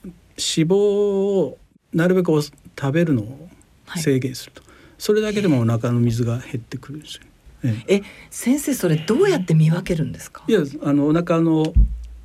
[0.04, 1.58] 脂肪を
[1.96, 2.54] なるべくお食
[2.92, 3.50] べるのを
[3.88, 4.04] はい。
[4.04, 4.64] 制限すると、
[4.98, 7.22] それだけでもお腹の水が減ってくるんですよ。
[7.64, 7.96] ええ。
[7.98, 10.44] え先生それどうやって見分けるんですか？
[10.48, 11.74] いやあのお腹のを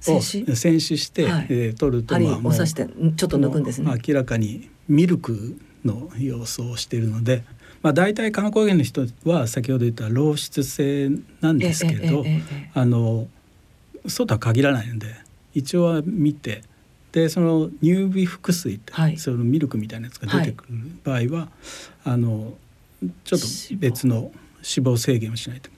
[0.01, 1.47] 栓止栓死して、はい。
[1.51, 3.93] えー取ると針まあもうを刺してんちょっと抜くんですね。
[4.07, 7.45] 明らかにミルクの様子をしているので、
[7.83, 12.25] まあ、大体肝硬変の人は先ほど言った漏出性なんですけれど、
[12.75, 13.29] あの
[14.07, 15.15] そうとは限らないので
[15.55, 16.63] 一応は見て
[17.13, 19.17] でその乳鼻腹水って、はい。
[19.19, 21.49] そのミルクみたいなやつが出てくる場合は、
[22.05, 22.55] あの
[23.25, 23.47] ちょっと
[23.77, 24.97] 別の脂肪。
[24.97, 25.71] 制限をしないと。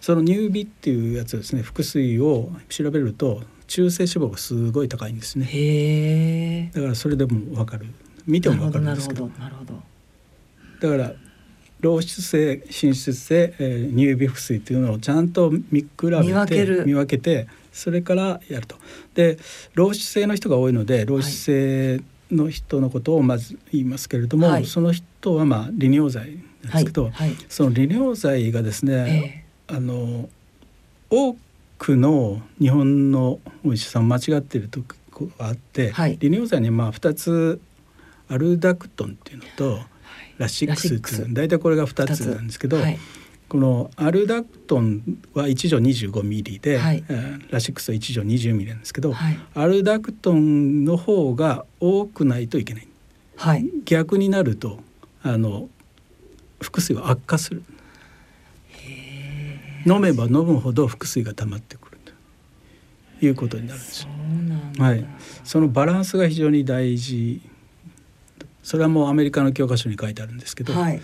[0.00, 6.70] その乳鼻っていうやつですね腹水を調べると中性脂肪がすごい高いんですね。
[6.72, 7.86] だからそれでも分かる。
[8.26, 9.28] 見ても分かるんですけど。
[9.28, 11.12] だから
[11.80, 16.86] 漏出性滲出性、えー乳鼻腹水っていうのをちゃんと見比べて見分ける。
[16.86, 17.48] 見分けて
[17.78, 18.76] それからやると。
[19.14, 19.38] で
[19.74, 24.66] 漏出性の人が多いので漏出性の人のことをまず言いますけれども、はい。
[24.66, 27.12] その人はまあ利尿剤なんですけど、はい。
[27.12, 27.36] はい。
[27.48, 30.28] その利尿剤がですね、あの
[31.08, 31.36] 多
[31.78, 34.80] くの日本のお医者さん間違っていると
[35.12, 36.18] こがあって、はい。
[36.18, 37.60] 利尿剤にまあ2つ
[38.28, 39.80] アルダクトンっていうのと、
[40.36, 41.32] ラシックスっていうラシックス。
[41.32, 42.98] 大体これが2つなんですけど、はい
[43.48, 47.04] このアルダクトンは1錠25ミリで、はい。
[47.08, 49.38] えーラシックスは1錠20ミリなんですけど、はい。
[49.54, 52.88] アルダクトンの方が多くないといけない。
[53.36, 53.64] はい。
[53.84, 54.80] 逆になると
[55.22, 55.68] あの
[56.60, 57.62] 腹水は悪化する。
[59.86, 62.12] 飲めば飲むほど腹水が溜まってくると。
[63.24, 64.06] いうことになるんです。
[64.78, 65.04] はい、
[65.42, 67.40] そのバランスが非常に大事。
[68.62, 71.00] それはもうアメリカの教科書に書いてあるんですけど、はい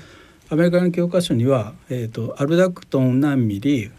[0.50, 3.90] アメリカの教科書には、えー、とアルダクトン何ミリ、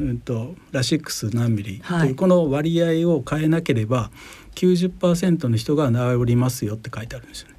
[0.00, 4.10] うん、とラシックス何ミリとはいいうこの割合を変えなければ
[4.54, 7.54] 90%の人が治りますよって書いてあるんですよね。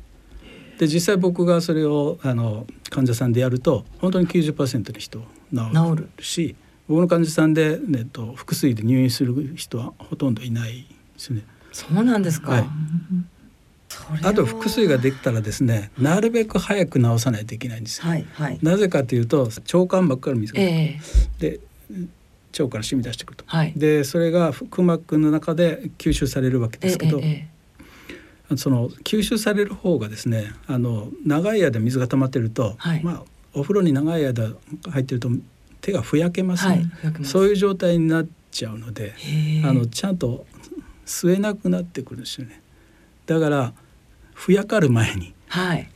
[0.77, 6.56] で実際僕がそれをあの患者さんでやると本当に90%の人治治るるし
[6.88, 11.43] 僕の患者さんで、ね、えっと腹水で入院する人はほとんどいないですね。
[11.71, 12.67] そうなんですか、はい
[14.23, 18.08] あと腹水ができたらですねなるべく早く治さないといけないんですよ。
[18.08, 18.60] はいはい。
[18.62, 20.99] なぜかというと腸管膜から水がええ。
[21.39, 21.60] で
[22.58, 23.45] 腸から染み出してくると。
[23.47, 23.73] はい。
[23.75, 27.53] でそれが腹膜の中で吸収されるわけですけど、ええ
[28.56, 33.03] その吸収される方がですねあの長い間水が溜まってると、はい。
[33.03, 34.49] まあお風呂に長い間
[34.89, 35.29] 入ってると
[35.82, 39.13] 手がふやけますね、はいそういう状態になっちゃうので
[39.65, 40.45] あのちゃんと
[41.06, 42.62] 吸えなくなってくるんですよね。
[43.25, 43.73] だから
[44.43, 45.89] ふやかる前にはい。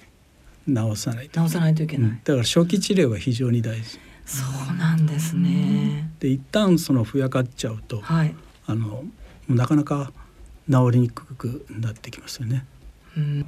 [0.68, 1.40] 治さないと。
[1.40, 2.16] 直さないといけない、うん。
[2.24, 4.00] だから初期治療が非常に大事。
[4.26, 9.06] そうなんですね、で一旦そのふやかっちゃうとはい、あの
[9.48, 10.12] なかなか
[10.70, 12.66] 治りにくくなってきますよね。
[13.16, 13.46] うん、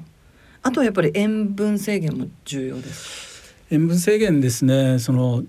[0.64, 5.00] あとはやっぱり塩分制限も重要です塩分制限ですね。
[5.00, 5.44] その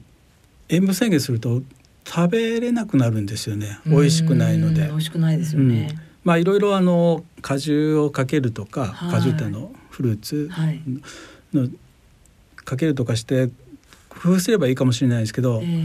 [0.69, 1.63] 塩分制限すると
[2.05, 3.79] 食べれなくなるんですよね。
[3.87, 4.83] 美味しくないので。
[4.83, 4.95] うん美。
[4.95, 9.11] 味しくないですよね、まあいろいろあの果汁をかけるとか、はい。
[9.13, 10.81] 果汁ってあのフルーツはい。
[11.53, 11.69] の
[12.57, 13.49] かけるとかして
[14.09, 15.85] 工夫すればいいかもしれないですけど、ええ。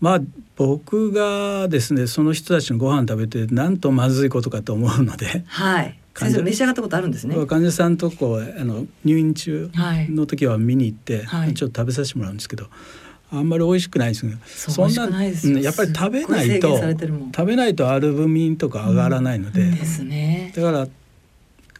[0.00, 0.20] まあ
[0.56, 5.98] 僕がですねその人たちのご飯食べてなんとまずいことかと思うので、はい。
[6.16, 7.36] 先生召し上がったことあるんですね。
[7.46, 10.10] 患者さんとこうあの入院中はい。
[10.10, 11.54] の時は見に行って、はい。
[11.54, 12.66] ちょっと食べさせてもらうんですけど
[13.30, 20.52] あんまり美味しくないですねそう美味しくなやっぱり食べないと食べないとアルブミンとか上がらないので、ですね。
[20.56, 20.88] だから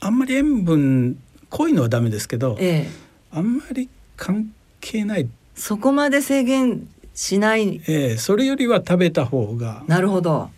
[0.01, 1.19] あんまり塩分
[1.49, 2.91] 濃いのはダメですけど、ええ。
[3.31, 7.81] あんまり関係ない、そこまで制限しない。
[7.87, 10.51] えーそれよりは食べた方がなるほど。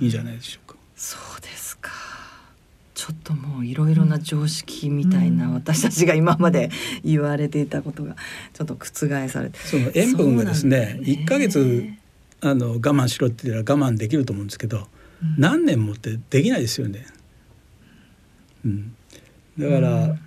[0.00, 0.76] いいんじゃないでしょうか。
[0.94, 1.40] そう
[3.06, 6.70] ちょっともういろいろな常識みたいな私たちが今まで
[7.04, 8.16] 言われていたことが
[8.52, 9.60] ちょっと覆されて。
[9.60, 11.24] その塩分がですねですね。
[11.24, 11.88] 1ヶ月
[12.40, 14.88] あの我慢しろって言ったら我慢できると思うんですけど、
[15.38, 17.06] 何年もってできないですよね。
[18.64, 18.96] うん、
[19.56, 20.18] だから、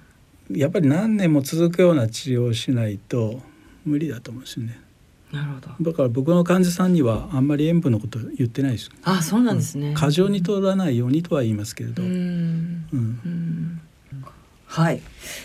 [0.50, 3.42] やっぱり何年も続くような治療をしないと
[3.84, 4.80] 無理だと思うんですよね。
[5.32, 5.92] なるほど。
[5.92, 8.90] だから僕の患者さんにはあんまり塩分のこと言ってないです。
[9.04, 12.14] あそうなんですね、過剰に取らないようにとは言いますけれど、ううん。
[12.14, 13.82] んうん。
[14.66, 15.02] はい。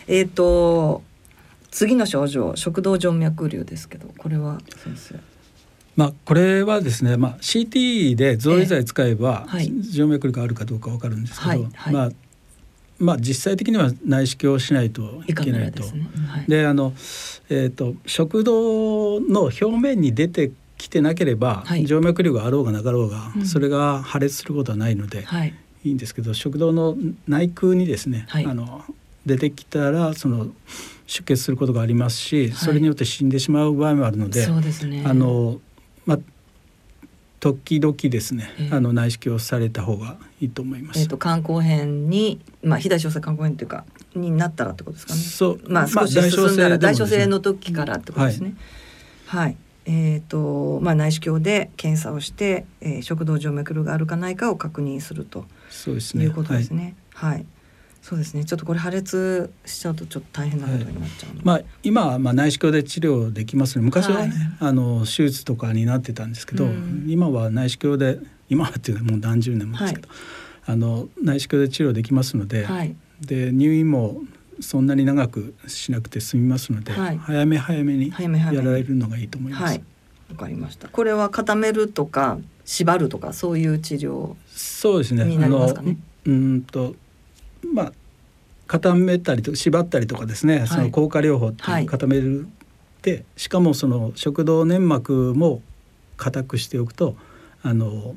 [0.07, 1.03] えっ、と
[1.71, 5.21] 次の症状食道静脈瘤ですけどこれは先生。
[5.97, 11.95] まあこれはですね、まあ、CT で造影剤使えば、静脈瘤があるかどうかわかるんですけど、はいはい。
[11.95, 12.11] まあ
[12.99, 15.83] まあ実際的には内視鏡をしないといけないと。
[15.83, 16.93] ですね、はい、であの、
[17.49, 21.87] えー、と食道の表面に出てきてなければ、はい。
[21.87, 23.47] 静脈瘤があろうがなかろうが、うん。
[23.47, 25.55] それが破裂することはないので、はい。
[25.85, 26.97] いいんですけど食道の
[27.29, 28.47] 内腔にですね、はい。
[28.47, 28.85] あの
[29.27, 30.49] 出てきたらその
[31.07, 35.61] 出血することがありますし、それによって死んでしまう場合もあるので、あの
[36.07, 36.19] まあ
[37.45, 41.01] 時々ですね、ええあの内視鏡をされた方がいいと思います。
[41.01, 43.85] えっ、と肝硬変にまあ肥大小性肝硬変というか
[44.15, 48.55] になったらってことですかねそうまあ少し進んだら大小性の時時からってことですね。
[49.27, 49.59] はい。
[49.85, 56.25] えっ、とまあ内視鏡で検査をして、えー、食道静脈瘤があるかないかを確認するとそうですね。
[56.25, 56.97] いうことですはいね。
[57.13, 57.47] はい。
[58.05, 58.45] そうですね。
[58.45, 61.41] ちょっとこれ破裂しちゃうとちょっと大変なことになっちゃうので。
[61.43, 63.85] まあ今はまあ内視鏡で治療できますね。
[63.85, 64.31] 昔はね、はい
[64.61, 68.19] あの手術とかになってたんですけど、うん今は内視鏡で
[68.51, 70.09] 今はっていうのはもう何十年もですけど、
[70.67, 72.95] あの内視鏡で治療できますので、はい。
[73.23, 74.21] で入院も
[74.61, 79.65] そんなに長くしなくて済みますので、はい早め早めに早め早めにやられるのがいいと思います。
[79.65, 79.83] はい。
[80.29, 80.89] わかりました。
[80.89, 82.37] これは固めるとか
[82.67, 84.35] 縛るとかそういう治療。
[84.55, 85.25] そうですね。
[85.25, 85.97] になりますかね
[86.27, 86.97] あのうーんと
[87.73, 87.93] まあ
[88.67, 92.47] 固めたりと縛ったりとかですね、いその効果療法って固める
[93.03, 95.61] で、しかもその食道粘膜も
[96.17, 97.17] 硬くしておくと
[97.63, 98.17] あの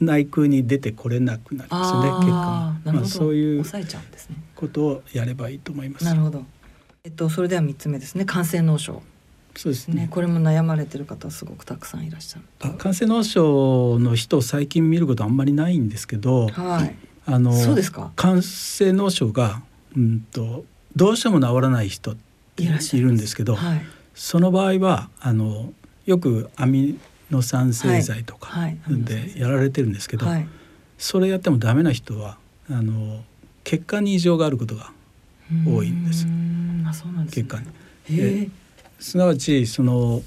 [0.00, 2.82] 内腔に出てこれなくなりますよね血管。
[2.84, 4.36] まあそういう抑えちゃうんですね。
[4.54, 6.04] ことをやればいいと思います。
[6.04, 6.44] なるほど。
[7.04, 8.24] えっとそれでは三つ目ですね。
[8.24, 9.02] 感染脳症。
[9.56, 12.44] そうですねね、これも悩まれてる方すごくたくさんいらっしゃる。
[12.60, 16.94] あ感染脳症の人を最近見ることあんまりないんですけど、はい。
[17.30, 18.10] あのそうですか？
[18.16, 19.62] 感染脳症が
[19.96, 20.64] うんと
[20.96, 22.16] どうしても治らない人
[22.56, 22.64] い
[23.00, 23.82] るんですけど、はい。
[24.14, 25.72] その場合はあの
[26.06, 26.98] よくアミ
[27.30, 30.48] ノ酸製剤とかはいはいでやられてるんですけど、はい。
[30.96, 32.38] それやってもダメな人は
[32.70, 33.22] あの
[33.62, 34.90] 血管に異常があることが
[35.66, 37.42] 多いんですうーんあ、そうなんです、ね。
[37.44, 37.64] 血管
[38.08, 38.50] に。
[38.98, 40.22] すなわちその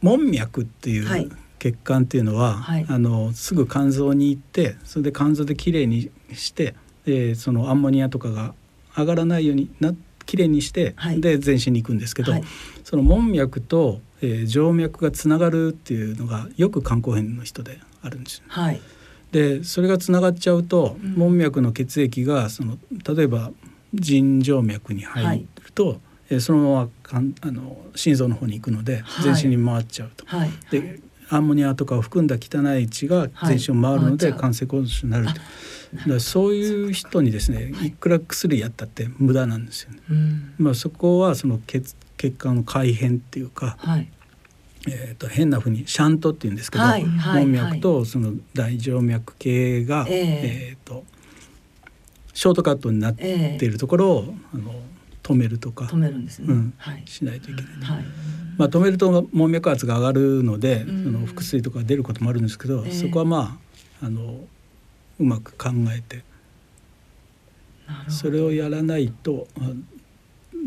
[0.00, 8.54] 門脈っていはいう血管っていうのは、はいあのすぐ肝臓に行ってそれで肝臓できれいにしてでそのアンモニアとかが
[8.96, 9.94] 上がらないようにな
[10.26, 12.44] きれいにして、はいで全身に行くんですけど、はい
[12.84, 18.44] その門脈と、えー静脈がつながるっていうのがよく肝硬変の人であるんですよ。
[18.48, 18.80] はい。
[19.32, 22.78] でそれがつながっちゃうと、うん門脈の血液がその
[23.16, 23.50] 例えば
[23.94, 26.00] 腎静脈に入ると、
[26.30, 30.26] えーそのままかんあの心臓の方に行くので、はい全身に回っちゃうと。
[30.26, 30.50] はい。
[30.70, 31.00] で
[31.30, 35.32] アンモニアとかを含んだ汚い血が全身を回るので感染症になると。
[35.32, 40.00] だからそういう人にですね、いくら薬やったって無駄なんですよね。
[40.10, 40.54] うん。
[40.58, 44.08] まあそこはその血血管の改変っていうか、はい。
[44.86, 51.04] えー、と変なふうにシャントっていうんですけど、はいはい門脈とその大静脈系が、えええーと
[52.38, 54.72] ショートカットになっているところを、あの
[55.28, 56.46] 止めるとか止めるんですね。
[56.48, 57.02] うんはい。
[57.04, 57.72] しないといけない。
[57.82, 58.04] はい。
[58.56, 63.58] まあ、止めると門脈圧が上がるので、うんその腹水とか出ることもあるんですけど、ええそこはま
[64.00, 64.40] ああの
[65.18, 66.24] うまく考えて。
[68.08, 69.70] それをやらないとあ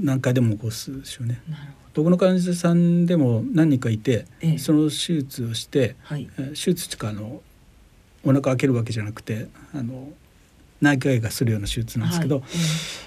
[0.01, 1.41] 何回でも起こすでしょうね。
[1.49, 5.95] なるほ僕の患者さんでも何人かいて、ええその手術をして、ど。
[6.03, 6.29] はい。
[6.37, 7.41] えー手術とかあの
[8.23, 10.09] お腹開けるわけじゃなくてあの
[10.79, 12.57] 内科医がするような手術なんですけど、はいえ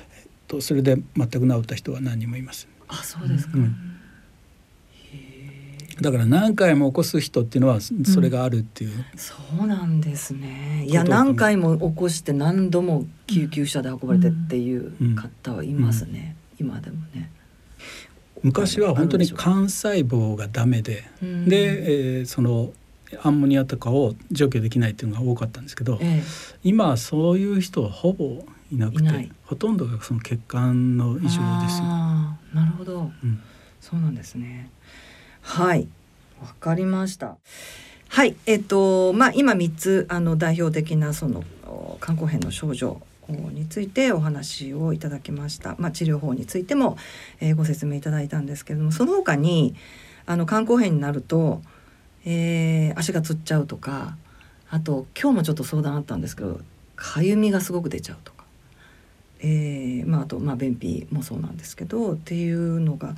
[0.01, 0.04] え
[0.47, 2.69] とそれで全く治った人は何人もいます。
[2.89, 3.59] あ、そうですか。
[3.59, 3.95] うん
[6.01, 10.85] だから何回も起こす人っていうのはそそれがあるっていう、そうなんですね。
[10.87, 16.37] いや何回も起こして何度も救急車で運ばれてっていう方はいますね。
[16.59, 17.31] 今でもね。
[18.43, 19.39] 昔は本当に幹
[19.71, 22.73] 細胞がダメで、うんで、えーその
[23.23, 26.21] アンモニアとかを除去できないっていうのが多かったんですけど、え
[26.65, 28.45] 今はそういう人はほぼ
[28.75, 31.25] いなくてほとんどがその血管のえ。
[31.25, 31.85] 異常ですよ。
[32.53, 33.11] なるほど。
[33.23, 33.41] うん
[33.81, 34.71] そうなんですね。
[35.43, 35.87] はい、
[36.41, 37.37] わかりました。
[38.09, 45.77] はい、えっとまあ今三つあの代表的なそのお肝硬変の症状についてお話をいただきました。
[45.79, 46.97] まあ治療法についても、
[47.41, 49.75] えーご説明いただいたんですけれども、その他に
[50.25, 51.61] あの肝硬変になると、
[52.25, 54.17] えー足がつっちゃうとか
[54.71, 56.61] あと今日もちょっと相談あったんですけど
[56.97, 58.34] かゆみがすごく出ちゃうとか、
[59.47, 63.15] えーまあ、あと、まあ、便秘もそうなんですけどっていうのが、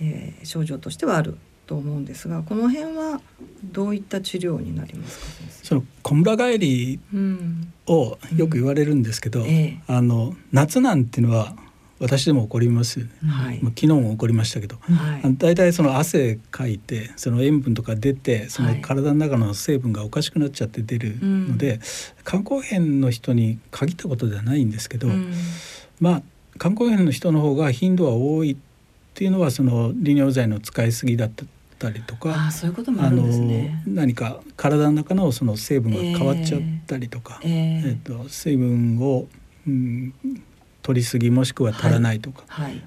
[0.00, 3.22] えー症状としてはあると思うんですがこの辺は
[3.64, 5.24] どういった治療になりますか
[5.62, 7.72] その小村帰りうん。
[7.86, 9.80] をよく言われるんですけど、ええ。
[9.86, 11.54] あの夏なんていうのは
[12.00, 13.12] 私でも起こりますよね。
[13.26, 13.60] はい。
[13.62, 15.36] まあ昨日も起こりましたけど、はい。
[15.36, 21.80] 大体その汗かいてその塩分とか出てそのはい体の中の成分がおかしくなっちゃって出るので、
[22.26, 25.32] 肝硬変の人に限ったことではないんですけど、うん。
[26.00, 26.22] まあ
[26.58, 28.56] 肝硬変の人の方が頻度は多いっ
[29.14, 31.30] ていうのはその利尿剤の使いすぎだっ
[31.78, 33.82] たりとあかあそういうこともあるんですね。
[33.86, 39.26] 何か体の中のその成分が変わっちゃったりとか、えええっと水分を、
[39.66, 40.12] うん、
[40.84, 42.80] 取りすぎもしくは足らないとか、はい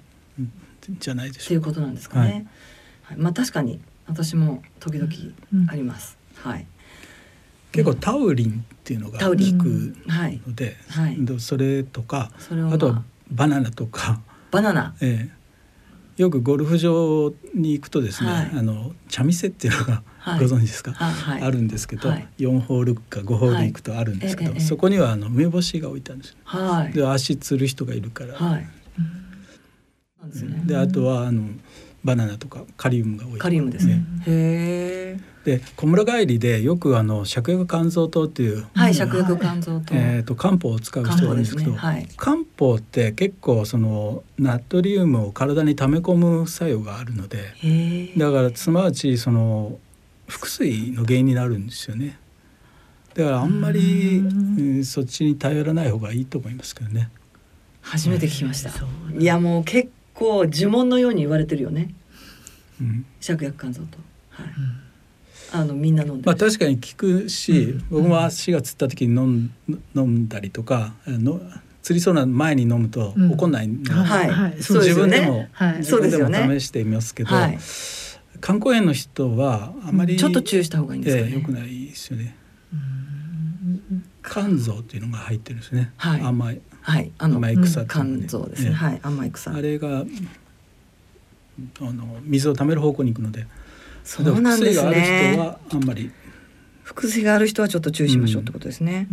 [0.99, 1.67] じゃないでっていううしょか。
[1.67, 2.47] ことなんですかね。
[3.03, 5.11] はい、まあ確かに私も時々
[5.69, 6.17] あります。
[6.35, 6.65] はい。
[7.73, 10.41] 結構タウリンっていうのが効くはい。
[10.47, 14.21] ので、はいでそれとかそれを、まあとはバナナとか、
[14.51, 14.95] バナナ。
[15.01, 15.37] ええ
[16.21, 20.03] よくゴルフ場に行くとですね、はいあの茶店っていうのがはい
[20.39, 21.41] ご存知ですか、あはい。
[21.41, 26.37] あるんですけど、はい4ホールか5ホール行くとあるんですけど、そこにはあの梅干しが置いてあるんですよ。
[26.43, 26.93] はい。
[26.93, 28.67] で足つる人がいるから、はい。
[30.27, 30.61] ですね。
[30.65, 31.43] であとはあの
[32.03, 34.03] バナナとかカリウムが多いカリウムですね。
[34.25, 35.19] へえ。
[35.43, 39.93] で小村帰りでよくあの芍薬甘草糖っていう、はい、芍薬肝臓と。
[39.93, 47.37] えー、と漢方を使う人がいるんですけど漢方ですね漢方って結構そのナトリウムを体に溜め込む作用があるので。
[48.17, 49.79] だからすなわちその
[50.27, 52.19] 腹水の原因になるんですよね。
[53.13, 57.09] だからあんまり、うんそっちに頼らない方がいいと思いますけどね。
[57.81, 58.71] 初めて聞きました。
[59.17, 61.93] いやもう結構呪文のように言われてるよね。
[62.79, 63.97] うん芍薬肝臓と。
[64.29, 64.47] はい。
[65.53, 66.39] あのみんな飲んでまある。
[66.39, 69.51] 確かに効くし、僕も足がつった時に飲ん
[69.95, 71.39] 飲んだりとかあの
[71.81, 77.57] 釣りそうな前に飲むとうん怒んないので、はいはいそうですよね自分でも、はいそうですよね自分でも試してみますけど、はい。
[78.41, 81.29] 肝硬変の人はあまりちょっと注意した方がいいんですかね。
[81.29, 82.35] ええ良くないですよね。
[84.23, 85.93] 肝臓っていうのが入ってるんですね。
[85.97, 87.11] はい甘いはい。
[87.17, 88.69] あの甘い草っていうのが肝ね臓ですね。
[88.69, 88.99] ええはい。
[89.03, 89.61] 甘い草あ。
[89.61, 93.47] れがあの水を溜める方向に行くので、
[94.03, 95.37] そうなんですだから薬がある人ね。
[95.39, 96.11] はあんまり
[96.83, 99.07] 腹水がある人はちょっと注意しましょうってことですね。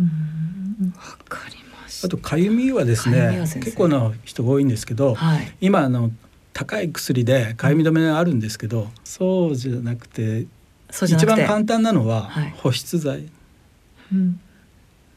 [0.95, 2.07] わかりました。
[2.07, 5.57] あとかゆみはですね結構な人が多いんですけど、はい。
[5.59, 6.11] 今あの
[6.57, 10.47] 高い薬でかゆみ止めがあるんですけど、そうじゃなくて
[10.89, 11.25] 一。
[11.25, 12.51] 番簡単なのははい。
[12.57, 13.29] 保湿剤、
[14.13, 14.39] うん。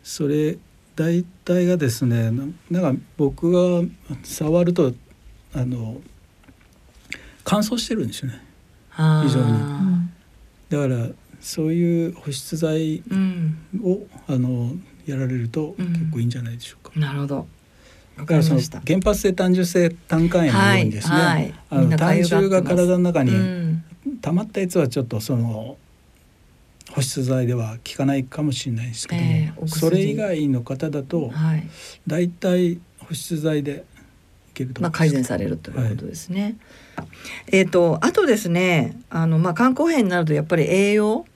[0.03, 0.59] それ
[0.97, 2.43] 大体がですねな
[2.83, 3.89] なんか僕が
[4.25, 4.93] 触ると
[5.55, 6.01] あの
[7.45, 8.43] 乾燥してるんですよね。
[8.97, 10.09] 非常に。
[10.71, 11.09] だから
[11.41, 13.59] そういう保湿剤うん。
[13.85, 14.73] をあの
[15.07, 15.93] やられるとうん。
[15.93, 17.47] 結構いいんじゃないでしょうか、なるほど。
[18.19, 18.61] わだからその。
[18.61, 23.85] 原発性単純性胆管炎のようにですね、はいはいあの胆汁が体の中うにん。
[24.21, 25.77] 溜まったやつはちょっとその
[26.93, 31.69] 保湿剤では効かないかもしれないですけども、ええお薬それ以外の方だとはい。
[32.07, 33.85] だいたい保湿剤で
[34.51, 36.57] いけるとまあ、思います改善されるということですね。
[37.53, 41.27] えっ、とあとですねあの、まあ、肝硬変になるとやっぱり栄養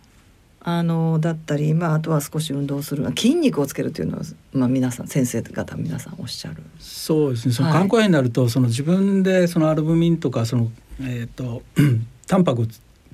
[0.65, 6.63] あのだったり、まあ、あとは少し運動する筋肉をつけるというのは、まあ、皆さん先生方皆さんおっしゃる。
[6.79, 11.63] そうですねそのはい肝硬変になるとその自分でそのアルブミンとかそのえっ、と
[12.29, 12.67] タンパクを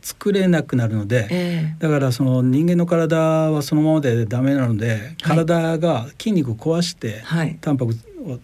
[0.03, 7.59] 作れなくなるので、えだからその人間の体はそのままでダメなので体が筋肉を壊してえはい。
[7.61, 7.93] タンパク
[8.27, 8.39] を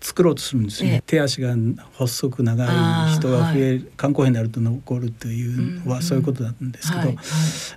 [0.00, 1.02] 作ろうとするんですよね、ええ。
[1.06, 1.54] 手足が
[1.94, 7.16] 細く長い人が増える、肝硬変になると残るというのはそういうことなんですけど、はい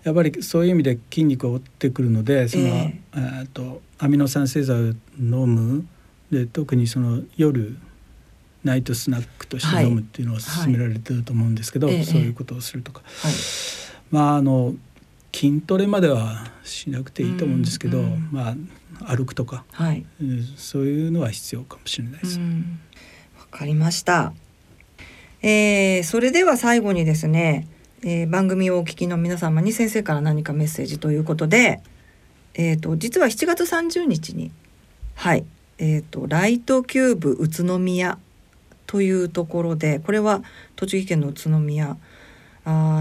[0.04, 3.20] やっぱりそういう意味で筋肉を追ってくるのでその、ええ。
[3.20, 5.86] ーとアミノ酸製剤を飲む
[6.32, 7.78] で特にその夜
[8.64, 11.98] ナイトスナックとして飲むっていうのを勧められてると思うんですけど、はい。
[11.98, 13.34] ええそういうことをするとか、はい。
[14.12, 14.76] まああの
[15.34, 18.02] 筋トレまではしなくていいと思うんですけど、
[18.32, 18.56] まあ
[19.00, 20.06] 歩くとか、はい。
[20.22, 22.40] うんそういうのは必要かもしれないです。
[22.40, 22.80] うん
[23.40, 24.34] わかりました。
[25.42, 27.68] えーそれでは最後にですね、
[28.04, 31.82] えー番組をお聞きの皆様に先生から何かメッセージということで、
[32.54, 34.52] えー、と実は7月30日に
[35.16, 35.46] はい
[35.80, 38.18] えー、とライトキューブ宇都宮
[38.88, 40.44] というところでこれは
[40.76, 41.98] 栃木県の宇都宮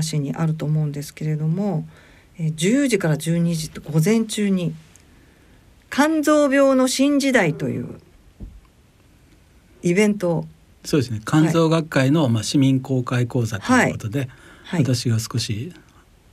[0.00, 1.86] 市にあると思うんですけれども、
[2.38, 4.74] えー10時から12時と午前中に
[5.92, 8.00] 肝臓病の新時代という
[9.82, 10.46] イベントを、
[10.84, 11.20] そうですね。
[11.26, 14.28] 肝臓学会の、まあ、市民公開講座ということで、
[14.64, 15.72] はい、私が少し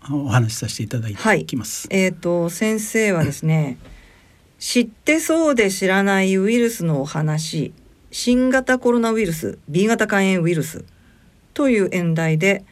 [0.09, 1.87] お話しさせていただきます。
[1.89, 3.77] はい、えっ、ー、と先生はですね
[4.59, 7.73] 知ってそうで知らないウイルスのお話
[8.11, 10.83] 新型コロナウイルス B 型肝炎ウイルス
[11.53, 12.63] という演題で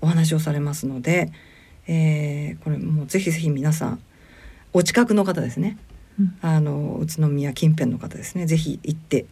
[0.00, 1.32] お話をされますので、
[1.86, 4.00] えー、これもうぜひぜひ皆さん
[4.72, 5.91] お近くの方ですね、うん、
[6.40, 9.26] あの宇都宮近辺の方ですねぜひ行って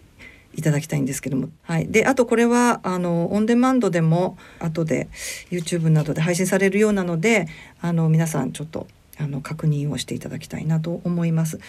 [0.55, 5.09] いただきたいんですけども、はい、であとこれはあのオンデマンドでも後で
[5.51, 7.47] YouTube などで配信されるようなので
[7.81, 8.87] あの皆さんちょっと
[9.19, 11.61] あの確認をしていただきたいなと思います。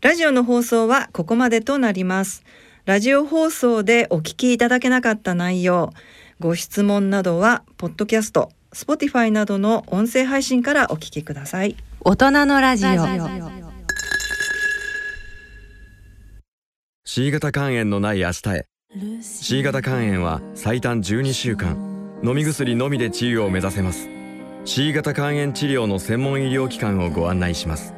[0.00, 2.42] ラジオの放送はここまでとなります。
[2.86, 5.92] ラジオ放送でお聞きいただけなかった内容、
[6.40, 11.76] ご質問などはポッドキャスト、Spotify などの音声配信からお聞きください。
[12.00, 13.69] 大人のラジオ。
[17.12, 18.66] C 型肝炎のない明日へ。
[19.20, 21.76] C 型肝炎は最短12週間。
[22.22, 24.08] 飲み薬のみで治癒を目指せます。
[24.64, 27.94] C 型肝炎治療の専門医療機関をご案内します。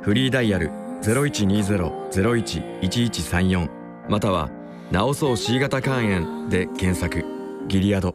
[0.00, 0.70] フリーダイヤル
[1.02, 3.68] 0120-01-1134
[4.08, 4.48] または
[4.90, 7.22] 「治そう C 型肝炎」で検索。
[7.68, 8.14] ギリアド。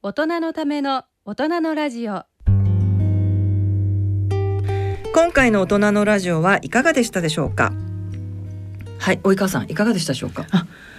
[0.00, 2.22] 大人のための大人のラジオ。
[5.16, 7.72] 今回の大人のラジオはいかがでしたでしょうか？
[8.98, 10.44] はい及川さんいかがでしたでしょうか？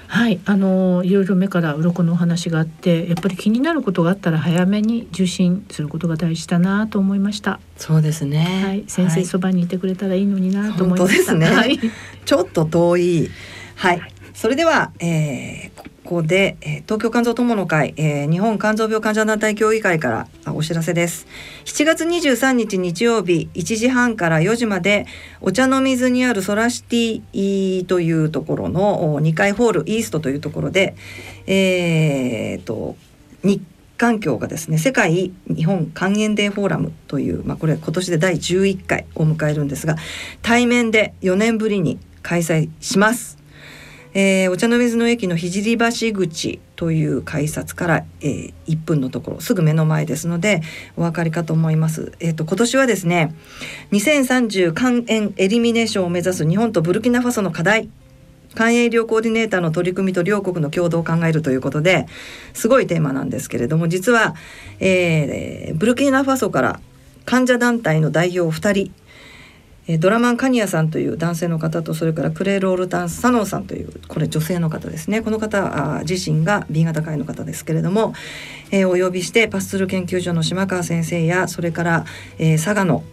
[0.07, 7.59] はいあのいろいろ目から鱗のお話があってやっぱり気になることがあったら早めに受診することが大事だなと思いました。
[7.77, 8.63] そうですね。
[8.65, 11.79] はい先生そばにいてくれたらいいのになと思いました、はい、ね、はい、
[12.25, 13.29] ちょっと遠い。
[13.75, 14.01] はい、
[14.33, 16.55] それでは、えー、こで、
[16.85, 21.27] 東京肝臓友の会、日本肝臓病患者団体協議会からお知らせです。
[21.65, 25.05] 7月23日日曜日1時半から4時まで
[25.41, 30.95] お茶の水にあるソラシティというところの2階ホールイーストというところで、
[31.45, 32.95] えーと、
[33.43, 33.61] 日
[33.97, 39.97] 環境がですね世界日本肝炎デーフォーラムという、まあ、これ今年で第11回を迎えるんですが
[40.41, 43.36] 対面で4年ぶりに開催します。
[44.19, 50.63] えー、お茶の水の駅の聖橋口という改札から、えー、1分のところすぐ目の前ですので
[50.95, 52.13] お分かりかと思います。
[52.19, 53.35] えーと、今年はですね
[53.91, 57.89] 2030肝炎エリミネーションを目指す日本とブルキナファソの課題
[58.55, 62.07] 肝炎医療コーディネーターの取り組みと両国の共同を考えるということで
[62.55, 64.33] すごいテーマなんですけれども実は、
[64.79, 66.79] えー、ブルキナファソから
[67.25, 68.91] 患者団体の代表2人
[69.87, 78.13] えドラマンカニアさんという男性の方とそれからクレール・オルタンス・サノンさんというこれ女性の方ですねこの方自身が B 型肝の方ですけれども、
[78.71, 82.05] えー、お呼びしてパスツル研究所の島川先生やそれから、
[82.37, 83.03] えー、佐賀の、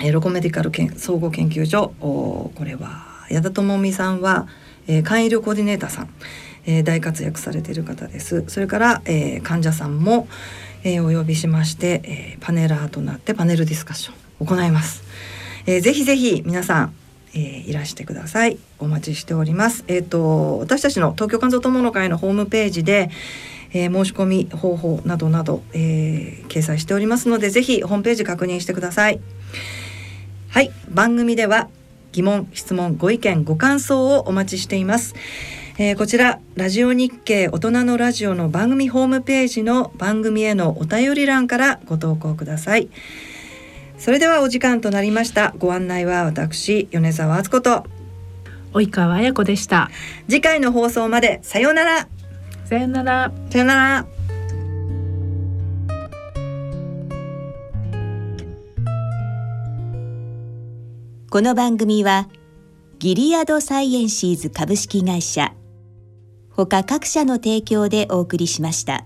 [0.00, 4.46] えー、ロコメディカル総合研究所これは矢田智美さんは、
[4.86, 6.08] えー、肝医療コーディネーターさん、
[6.66, 10.28] え、大活躍されている方ですそれから、え、患者さんも、
[10.84, 15.02] え、お呼びしまして、え、パネラーとなってパネルディスカッションを行います。
[15.66, 16.94] えー、ぜひぜひ皆さん
[17.36, 18.58] えー、いらしてください。
[18.78, 19.84] お待ちしております。
[19.88, 23.10] えっ、ー、と私たちの東京肝臓友の会のホームページで、
[23.74, 29.20] えー、申し込み方法などなど、えー、掲載しておりますのでぜひホームページ確認してください。
[30.48, 30.72] はい。
[30.88, 31.68] 番組では
[32.12, 35.14] 疑問質問ご意見ご感想をお待ちしています。
[35.78, 42.88] えー、こちらラジオ日経大人のラジオの番組ホームページの番組へのお便り欄からご投稿ください。
[43.98, 45.54] それではお時間となりました。
[45.58, 47.84] ご案内は私米沢敦子と。
[48.72, 49.90] 及川彩子でした。
[50.28, 52.08] 次回の放送までさようなら。
[52.66, 53.32] さようなら。
[53.50, 54.06] さようなら。
[61.28, 62.28] この番組は
[62.98, 65.52] ギリアドサイエンシーズ株式会社
[66.50, 69.04] ほか各社の提供でお送りしました。